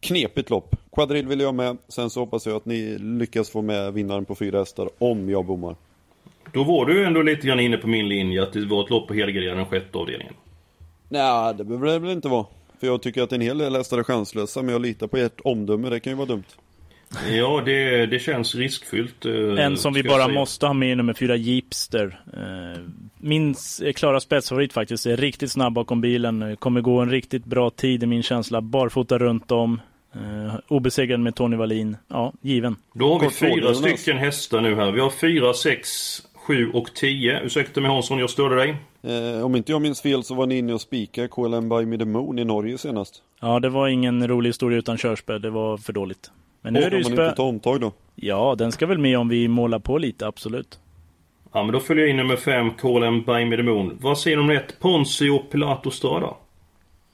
knepigt 0.00 0.50
lopp. 0.50 0.76
Quadrill 0.92 1.26
vill 1.26 1.40
jag 1.40 1.46
ha 1.46 1.52
med, 1.52 1.76
sen 1.88 2.10
så 2.10 2.20
hoppas 2.20 2.46
jag 2.46 2.56
att 2.56 2.66
ni 2.66 2.98
lyckas 2.98 3.50
få 3.50 3.62
med 3.62 3.92
vinnaren 3.92 4.24
på 4.24 4.34
fyra 4.34 4.58
hästar, 4.58 4.88
om 4.98 5.30
jag 5.30 5.46
bommar. 5.46 5.76
Då 6.52 6.64
var 6.64 6.86
du 6.86 7.04
ändå 7.04 7.22
lite 7.22 7.46
grann 7.46 7.60
inne 7.60 7.76
på 7.76 7.88
min 7.88 8.08
linje 8.08 8.42
att 8.42 8.52
det 8.52 8.66
var 8.66 8.84
ett 8.84 8.90
lopp 8.90 9.08
på 9.08 9.14
helgardera 9.14 9.54
den 9.54 9.66
sjätte 9.66 9.98
avdelningen. 9.98 10.34
Nej, 11.12 11.54
det 11.54 11.64
behöver 11.64 11.86
det 11.86 11.98
väl 11.98 12.10
inte 12.10 12.28
vara. 12.28 12.46
För 12.80 12.86
jag 12.86 13.02
tycker 13.02 13.22
att 13.22 13.32
en 13.32 13.40
hel 13.40 13.58
del 13.58 13.76
hästar 13.76 13.98
är 13.98 14.02
chanslösa, 14.02 14.62
men 14.62 14.72
jag 14.72 14.82
litar 14.82 15.06
på 15.06 15.16
ert 15.16 15.40
omdöme, 15.44 15.88
det 15.90 16.00
kan 16.00 16.10
ju 16.12 16.16
vara 16.16 16.26
dumt. 16.28 16.44
Ja, 17.30 17.62
det, 17.64 18.06
det 18.06 18.18
känns 18.18 18.54
riskfyllt. 18.54 19.26
eh, 19.26 19.64
En 19.64 19.76
som 19.76 19.92
vi 19.92 20.02
bara 20.02 20.28
måste 20.28 20.66
ha 20.66 20.72
med 20.74 20.92
är 20.92 20.96
nummer 20.96 21.12
4, 21.14 21.36
Jeepster. 21.36 22.20
Eh, 22.36 22.82
Min 23.18 23.50
s- 23.50 23.82
klara 23.96 24.20
spetsfavorit 24.20 24.72
faktiskt. 24.72 25.06
Är 25.06 25.16
riktigt 25.16 25.52
snabb 25.52 25.72
bakom 25.72 26.00
bilen. 26.00 26.42
Eh, 26.42 26.54
Kommer 26.56 26.80
gå 26.80 27.00
en 27.00 27.10
riktigt 27.10 27.44
bra 27.44 27.70
tid 27.70 28.02
i 28.02 28.06
min 28.06 28.22
känsla. 28.22 28.60
Barfota 28.60 29.18
runt 29.18 29.50
om. 29.50 29.80
Eh, 30.14 30.54
obesegrad 30.68 31.20
med 31.20 31.34
Tony 31.34 31.56
Wallin. 31.56 31.96
Ja, 32.08 32.32
given. 32.40 32.76
Då 32.94 33.12
har 33.12 33.20
vi 33.20 33.26
Kort 33.26 33.34
fyra 33.34 33.74
stycken 33.74 34.18
hästar 34.18 34.60
nu 34.60 34.74
här. 34.74 34.92
Vi 34.92 35.00
har 35.00 35.10
fyra, 35.10 35.54
sex, 35.54 35.88
sju 36.46 36.70
och 36.74 36.94
tio. 36.94 37.40
Ursäkta 37.40 37.80
mig 37.80 37.90
Hansson, 37.90 38.18
jag 38.18 38.30
störde 38.30 38.56
dig. 38.56 38.76
Eh, 39.02 39.44
om 39.44 39.56
inte 39.56 39.72
jag 39.72 39.82
minns 39.82 40.02
fel 40.02 40.24
så 40.24 40.34
var 40.34 40.46
ni 40.46 40.58
inne 40.58 40.74
och 40.74 40.80
spikade 40.80 41.28
KLM 41.28 41.68
by 41.68 41.86
Me 41.86 41.98
the 41.98 42.04
Moon 42.04 42.38
i 42.38 42.44
Norge 42.44 42.78
senast. 42.78 43.22
Ja, 43.40 43.60
det 43.60 43.68
var 43.68 43.88
ingen 43.88 44.28
rolig 44.28 44.48
historia 44.48 44.78
utan 44.78 44.96
körspö. 44.98 45.38
Det 45.38 45.50
var 45.50 45.76
för 45.76 45.92
dåligt. 45.92 46.30
Men 46.62 46.72
nu 46.72 46.80
Och 46.80 46.86
är 46.86 46.90
det 46.90 46.96
ju 46.96 47.04
spö... 47.04 47.12
inte 47.12 47.36
tar 47.36 47.44
omtag 47.44 47.80
då? 47.80 47.92
Ja, 48.14 48.54
den 48.58 48.72
ska 48.72 48.86
väl 48.86 48.98
med 48.98 49.18
om 49.18 49.28
vi 49.28 49.48
målar 49.48 49.78
på 49.78 49.98
lite, 49.98 50.26
absolut. 50.26 50.78
Ja, 51.52 51.62
men 51.62 51.72
då 51.72 51.80
följer 51.80 52.04
jag 52.04 52.10
in 52.10 52.16
nummer 52.16 52.36
fem, 52.36 52.70
KLM 52.70 53.22
by 53.22 53.44
Me 53.44 53.56
the 53.56 53.62
Moon. 53.62 53.98
Vad 54.00 54.18
säger 54.18 54.36
du 54.36 54.42
om 54.42 54.50
rätt? 54.50 54.80
Ponzio 54.80 55.38
Pilato 55.38 55.90
Strada? 55.90 56.34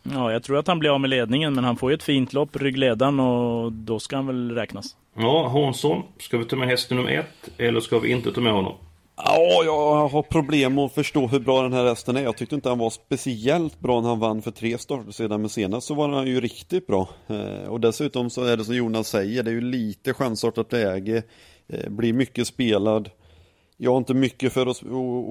Ja, 0.02 0.32
jag 0.32 0.42
tror 0.42 0.58
att 0.58 0.66
han 0.66 0.78
blir 0.78 0.90
av 0.90 1.00
med 1.00 1.10
ledningen, 1.10 1.54
men 1.54 1.64
han 1.64 1.76
får 1.76 1.90
ju 1.90 1.94
ett 1.94 2.02
fint 2.02 2.32
lopp, 2.32 2.56
ryggledaren, 2.56 3.20
och 3.20 3.72
då 3.72 3.98
ska 3.98 4.16
han 4.16 4.26
väl 4.26 4.50
räknas. 4.54 4.96
Ja, 5.16 5.48
Hansson. 5.48 6.02
Ska 6.18 6.38
vi 6.38 6.44
ta 6.44 6.56
med 6.56 6.68
hästen 6.68 6.96
nummer 6.96 7.10
ett? 7.12 7.50
Eller 7.58 7.80
ska 7.80 7.98
vi 7.98 8.10
inte 8.10 8.32
ta 8.32 8.40
med 8.40 8.52
honom? 8.52 8.72
Ja, 9.24 9.62
jag 9.64 10.09
har 10.09 10.22
problem 10.22 10.78
att 10.78 10.92
förstå 10.92 11.26
hur 11.26 11.40
bra 11.40 11.62
den 11.62 11.72
här 11.72 11.85
hästen 11.85 12.16
är. 12.16 12.22
Jag 12.22 12.37
tyckte 12.37 12.54
inte 12.54 12.68
han 12.68 12.78
var 12.78 12.90
speciellt 12.90 13.81
bra 13.81 14.00
när 14.00 14.09
han 14.09 14.18
vann 14.18 14.42
för 14.42 14.50
tre 14.50 14.78
starter 14.78 15.12
sedan, 15.12 15.40
men 15.40 15.50
senast 15.50 15.87
så 15.87 15.94
var 15.94 16.09
han 16.09 16.26
ju 16.26 16.40
riktigt 16.40 16.87
bra. 16.87 17.09
Eh, 17.26 17.68
och 17.68 17.81
dessutom 17.81 18.31
så 18.31 18.44
är 18.44 18.57
det 18.57 18.64
som 18.64 18.74
Jonas 18.74 19.09
säger, 19.09 19.42
det 19.42 19.50
är 19.50 19.54
ju 19.54 19.61
lite 19.61 20.14
chansartat 20.14 20.72
läge, 20.72 21.22
eh, 21.68 21.90
blir 21.90 22.12
mycket 22.12 22.46
spelad. 22.46 23.11
Jag 23.76 23.90
har 23.90 23.98
inte 23.98 24.14
mycket 24.14 24.52
för 24.52 24.66
att, 24.66 24.83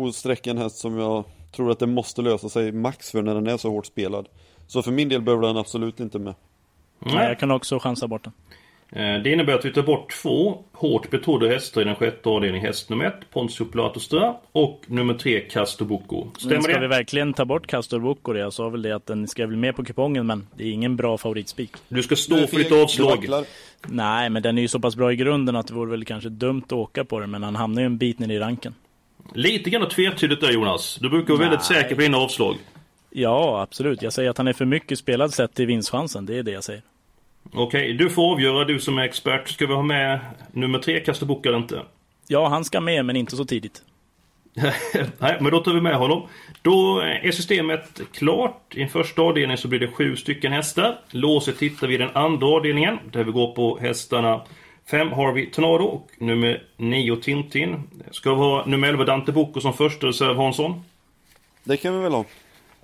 att 0.08 0.16
sträcka 0.16 0.50
en 0.50 0.58
häst 0.58 0.78
som 0.78 0.98
jag 0.98 1.24
tror 1.56 1.72
att 1.72 1.80
det 1.80 1.88
måste 1.88 2.22
lösa 2.22 2.50
sig 2.50 2.72
max 2.72 3.12
för 3.12 3.22
när 3.22 3.36
den 3.36 3.48
är 3.48 3.58
så 3.58 3.70
hårt 3.70 3.86
spelad. 3.86 4.28
Så 4.68 4.82
för 4.82 4.92
min 4.92 5.10
del 5.10 5.22
behöver 5.22 5.48
den 5.48 5.58
absolut 5.58 6.00
inte 6.00 6.20
med. 6.20 6.34
Nej, 7.00 7.28
jag 7.28 7.40
kan 7.40 7.52
också 7.52 7.80
chansa 7.80 8.08
bort 8.08 8.24
den. 8.24 8.34
Eh, 8.92 9.22
Det 9.24 9.32
innebär 9.32 9.54
att 9.54 9.66
vi 9.66 9.74
tar 9.74 9.84
bort 9.84 10.14
två 10.22 10.64
hårt 10.74 11.10
betrodda 11.10 11.48
hästar 11.48 11.82
i 11.82 11.84
den 11.84 11.96
sjätte 11.96 12.30
avdelningen. 12.30 12.66
Häst 12.68 12.90
nummer 12.90 13.06
ett, 13.06 13.30
Ponzio 13.32 13.66
Pilato 13.66 14.00
Strada. 14.00 14.38
Och 14.52 14.82
nummer 14.88 15.14
tre, 15.14 15.40
Castobucco. 15.40 16.24
Men 16.26 16.34
Stämmer 16.40 16.62
ska 16.62 16.74
det? 16.74 16.80
vi 16.80 16.88
verkligen 16.88 17.34
ta 17.34 17.46
bort 17.46 17.68
Castor 17.68 18.00
Bocco? 18.00 18.36
Jag 18.36 18.54
sa 18.54 18.70
väl 18.70 18.82
det 18.82 18.92
att 18.92 19.06
den 19.06 19.28
ska 19.28 19.48
väl 19.48 19.56
med 19.58 19.76
på 19.76 19.84
kupongen, 19.86 20.26
men 20.28 20.48
det 20.56 20.64
är 20.64 20.72
ingen 20.72 20.96
bra 20.96 21.18
favoritspik. 21.18 21.72
Du 21.90 22.04
ska 22.04 22.16
stå 22.16 22.48
för 22.48 22.58
ditt 22.58 22.72
avslag. 22.72 23.26
Nej, 23.88 24.30
men 24.30 24.42
den 24.44 24.58
är 24.58 24.62
ju 24.62 24.68
så 24.68 24.80
pass 24.80 24.96
bra 24.96 25.12
i 25.14 25.16
grunden 25.16 25.56
att 25.56 25.68
det 25.68 25.74
vore 25.74 25.92
väl 25.92 26.06
kanske 26.06 26.30
dumt 26.30 26.62
att 26.66 26.74
åka 26.74 27.06
på 27.06 27.20
den, 27.20 27.32
men 27.32 27.44
han 27.44 27.56
hamnar 27.56 27.82
ju 27.82 27.86
en 27.86 27.98
bit 27.98 28.20
ner 28.20 28.30
i 28.30 28.40
ranken. 28.40 28.74
Lite 29.34 29.70
grann 29.70 29.90
tvetydigt 29.90 30.42
där 30.42 30.52
Jonas. 30.52 30.98
Du 31.02 31.10
brukar 31.10 31.34
vara 31.34 31.40
väldigt 31.50 31.70
Nej. 31.70 31.82
säker 31.82 31.96
på 31.96 32.02
dina 32.02 32.18
avslag. 32.18 32.56
Ja, 33.10 33.62
absolut. 33.62 34.02
Jag 34.02 34.14
säger 34.14 34.30
att 34.30 34.38
han 34.38 34.48
är 34.48 34.54
för 34.54 34.66
mycket 34.66 35.00
spelad 35.00 35.34
sett 35.34 35.54
till 35.54 35.66
vinstchansen. 35.66 36.26
Det 36.26 36.38
är 36.38 36.44
det 36.44 36.52
jag 36.52 36.64
säger. 36.64 36.82
Okej, 37.54 37.94
du 37.94 38.10
får 38.10 38.32
avgöra, 38.32 38.66
du 38.66 38.80
som 38.80 38.98
är 38.98 39.04
expert. 39.04 39.50
Ska 39.50 39.68
vi 39.68 39.74
ha 39.74 39.82
med 39.82 40.20
nummer 40.52 40.80
tre, 40.80 41.00
Castobucco 41.00 41.50
eller 41.50 41.58
inte? 41.58 41.82
Ja, 42.28 42.48
han 42.48 42.66
ska 42.66 42.82
med, 42.82 43.06
men 43.06 43.16
inte 43.16 43.36
så 43.36 43.46
tidigt. 43.46 43.82
Nej, 45.20 45.38
men 45.40 45.52
då 45.52 45.60
tar 45.60 45.74
vi 45.74 45.82
med 45.82 45.96
honom. 45.96 46.28
Då 46.62 47.00
är 47.00 47.32
systemet 47.32 48.02
klart. 48.14 48.74
I 48.76 48.80
den 48.80 48.90
första 48.90 49.22
avdelningen 49.22 49.58
så 49.58 49.68
blir 49.68 49.80
det 49.80 49.88
sju 49.88 50.16
stycken 50.16 50.54
hästar. 50.54 51.00
Låset 51.12 51.60
hittar 51.60 51.88
vi 51.88 51.94
i 51.94 51.98
den 51.98 52.10
andra 52.14 52.48
avdelningen. 52.48 53.00
Där 53.12 53.24
vi 53.24 53.32
går 53.32 53.56
på 53.56 53.80
hästarna 53.82 54.42
5 54.92 55.12
Harvey 55.12 55.46
Tornado 55.46 55.84
och 55.84 56.10
nummer 56.18 56.64
9 56.78 57.16
Tintin. 57.16 57.84
Ska 58.12 58.30
vi 58.30 58.36
ha 58.36 58.66
nummer 58.66 58.88
11 58.88 59.06
Dante 59.06 59.32
Bocco 59.32 59.62
som 59.62 59.74
första 59.74 60.08
reserv 60.08 60.38
Hansson? 60.38 60.84
Det 61.64 61.78
kan 61.78 61.98
vi 61.98 62.04
väl 62.04 62.14
ha. 62.14 62.26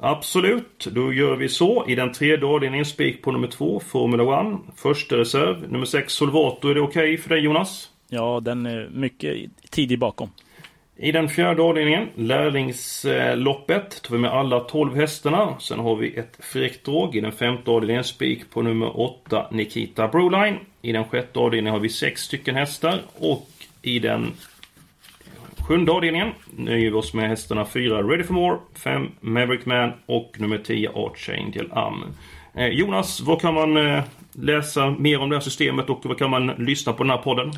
Absolut, 0.05 0.87
då 0.91 1.13
gör 1.13 1.35
vi 1.35 1.49
så. 1.49 1.85
I 1.87 1.95
den 1.95 2.11
tredje 2.11 2.45
avdelningen 2.45 2.85
spik 2.85 3.21
på 3.21 3.31
nummer 3.31 3.47
2 3.47 3.79
Formula 3.79 4.41
1. 4.41 4.57
Första 4.75 5.17
reserv. 5.17 5.71
Nummer 5.71 5.85
6 5.85 6.13
Solvato. 6.13 6.69
Är 6.69 6.75
det 6.75 6.81
okej 6.81 7.17
för 7.17 7.29
dig 7.29 7.39
Jonas? 7.39 7.89
Ja, 8.09 8.39
den 8.39 8.65
är 8.65 8.89
mycket 8.93 9.51
tidig 9.69 9.99
bakom. 9.99 10.29
I 10.97 11.11
den 11.11 11.29
fjärde 11.29 11.61
avdelningen, 11.61 12.09
lärlingsloppet, 12.15 14.01
tar 14.03 14.15
vi 14.15 14.21
med 14.21 14.31
alla 14.31 14.59
12 14.59 14.95
hästarna. 14.95 15.59
Sen 15.59 15.79
har 15.79 15.95
vi 15.95 16.15
ett 16.15 16.37
fräckt 16.39 16.85
drag 16.85 17.15
i 17.15 17.21
den 17.21 17.31
femte 17.31 17.71
avdelningen, 17.71 18.03
spik 18.03 18.49
på 18.49 18.61
nummer 18.61 18.99
8, 18.99 19.47
Nikita 19.51 20.07
Broline. 20.07 20.59
I 20.81 20.91
den 20.91 21.03
sjätte 21.03 21.39
avdelningen 21.39 21.73
har 21.73 21.79
vi 21.79 21.89
sex 21.89 22.21
stycken 22.21 22.55
hästar 22.55 23.01
och 23.19 23.49
i 23.81 23.99
den 23.99 24.31
sjunde 25.67 25.91
avdelningen 25.91 26.31
nöjer 26.57 26.91
vi 26.91 26.97
oss 26.97 27.13
med 27.13 27.29
hästarna 27.29 27.65
4, 27.65 28.03
Ready 28.03 28.23
for 28.23 28.33
More, 28.33 28.57
5, 28.75 29.07
Maverick 29.19 29.65
Man 29.65 29.91
och 30.05 30.35
nummer 30.37 30.57
10, 30.57 30.89
Archangel 30.89 31.71
Am. 31.71 32.03
Eh, 32.53 32.67
Jonas, 32.67 33.21
vad 33.21 33.41
kan 33.41 33.53
man 33.53 33.77
eh, 33.77 34.03
läsa 34.31 34.89
mer 34.89 35.19
om 35.19 35.29
det 35.29 35.35
här 35.35 35.41
systemet 35.41 35.89
och 35.89 36.05
vad 36.05 36.17
kan 36.17 36.29
man 36.29 36.47
lyssna 36.47 36.93
på 36.93 37.03
den 37.03 37.09
här 37.09 37.17
podden? 37.17 37.51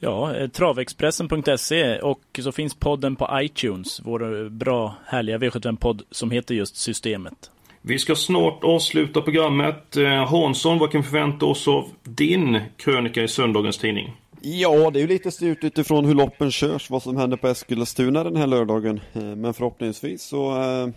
Ja, 0.00 0.36
eh, 0.36 0.48
travexpressen.se 0.48 1.98
och 1.98 2.40
så 2.42 2.52
finns 2.52 2.74
podden 2.74 3.16
på 3.16 3.28
iTunes. 3.32 4.00
Vår 4.04 4.42
eh, 4.42 4.48
bra, 4.48 4.94
härliga 5.06 5.38
V75-podd 5.38 6.02
som 6.10 6.30
heter 6.30 6.54
just 6.54 6.76
Systemet. 6.76 7.50
Vi 7.82 7.98
ska 7.98 8.14
snart 8.14 8.64
avsluta 8.64 9.20
programmet. 9.20 9.96
Eh, 9.96 10.26
Hansson, 10.26 10.78
vad 10.78 10.92
kan 10.92 11.00
vi 11.00 11.06
förvänta 11.06 11.46
oss 11.46 11.68
av 11.68 11.88
din 12.02 12.60
krönika 12.76 13.22
i 13.22 13.28
söndagens 13.28 13.78
tidning? 13.78 14.12
Ja, 14.48 14.90
det 14.90 14.98
är 14.98 15.00
ju 15.00 15.06
lite 15.06 15.30
styrt 15.30 15.64
utifrån 15.64 16.04
hur 16.04 16.14
loppen 16.14 16.50
körs, 16.50 16.90
vad 16.90 17.02
som 17.02 17.16
händer 17.16 17.36
på 17.36 17.48
Eskilstuna 17.48 18.24
den 18.24 18.36
här 18.36 18.46
lördagen. 18.46 19.00
Eh, 19.12 19.22
men 19.22 19.54
förhoppningsvis 19.54 20.22
så 20.22 20.62
eh, 20.62 20.88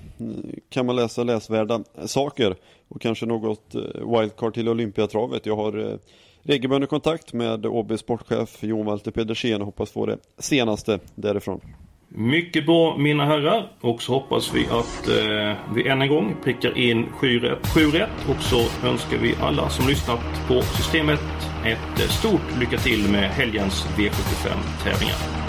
kan 0.70 0.86
man 0.86 0.96
läsa 0.96 1.24
läsvärda 1.24 1.84
saker 2.06 2.56
och 2.88 3.02
kanske 3.02 3.26
något 3.26 3.76
eh, 3.76 3.82
wildcard 4.20 4.54
till 4.54 4.70
Olympiatravet. 4.70 5.46
Jag 5.46 5.56
har 5.56 6.00
regelbunden 6.44 6.88
kontakt 6.88 7.34
med 7.34 7.66
OB 7.66 8.00
sportchef 8.00 8.64
Jon 8.64 8.86
Walter 8.86 9.12
Pedersen 9.12 9.62
och 9.62 9.66
hoppas 9.66 9.92
få 9.92 10.06
det 10.06 10.18
senaste 10.38 11.00
därifrån. 11.16 11.62
Mycket 12.12 12.66
bra 12.66 12.98
mina 12.98 13.26
herrar 13.26 13.72
och 13.82 14.02
så 14.02 14.14
hoppas 14.14 14.54
vi 14.54 14.66
att 14.66 15.08
eh, 15.08 15.58
vi 15.76 15.88
än 15.88 16.02
en 16.02 16.10
gång 16.10 16.36
prickar 16.44 16.78
in 16.78 17.06
7 17.12 17.40
rätt, 17.40 17.68
7 17.68 17.82
rätt 17.82 18.30
och 18.30 18.42
så 18.42 18.88
önskar 18.88 19.18
vi 19.18 19.36
alla 19.42 19.70
som 19.70 19.88
lyssnat 19.88 20.48
på 20.48 20.62
systemet 20.62 21.22
ett 21.66 22.00
eh, 22.00 22.08
stort 22.08 22.60
lycka 22.60 22.78
till 22.78 23.12
med 23.12 23.30
helgens 23.30 23.88
V75-tävlingar. 23.98 25.49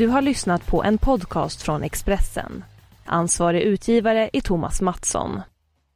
Du 0.00 0.06
har 0.06 0.22
lyssnat 0.22 0.66
på 0.66 0.84
en 0.84 0.98
podcast 0.98 1.62
från 1.62 1.82
Expressen. 1.82 2.64
Ansvarig 3.04 3.62
utgivare 3.62 4.30
är 4.32 4.40
Thomas 4.40 4.80
Mattsson. 4.80 5.40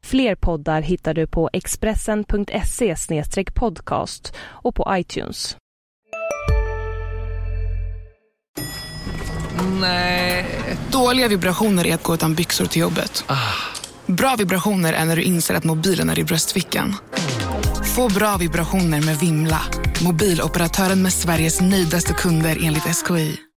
Fler 0.03 0.35
poddar 0.35 0.83
hittar 0.83 1.15
du 1.15 1.27
på 1.27 1.51
expressen.se 1.53 3.45
podcast 3.55 4.35
och 4.39 4.75
på 4.75 4.87
iTunes. 4.91 5.57
Nej. 9.81 10.47
Dåliga 10.93 11.29
vibrationer 11.29 11.87
är 11.87 11.95
att 11.95 12.03
gå 12.03 12.15
utan 12.15 12.35
byxor 12.35 12.67
till 12.67 12.83
jobbet. 12.83 13.25
Bra 14.07 14.35
vibrationer 14.39 14.93
är 14.93 15.05
när 15.05 15.17
du 15.17 15.23
inser 15.23 15.55
att 15.55 15.65
mobilen 15.65 16.11
är 16.11 16.19
i 16.19 16.25
bröstfickan. 16.25 16.95
Få 17.97 18.09
bra 18.09 18.37
vibrationer 18.37 19.03
med 19.03 19.17
Vimla. 19.17 19.61
Mobiloperatören 20.05 21.03
med 21.03 21.13
Sveriges 21.13 21.61
nöjdaste 21.61 22.13
kunder 22.13 22.59
enligt 22.63 22.97
SKI. 23.07 23.45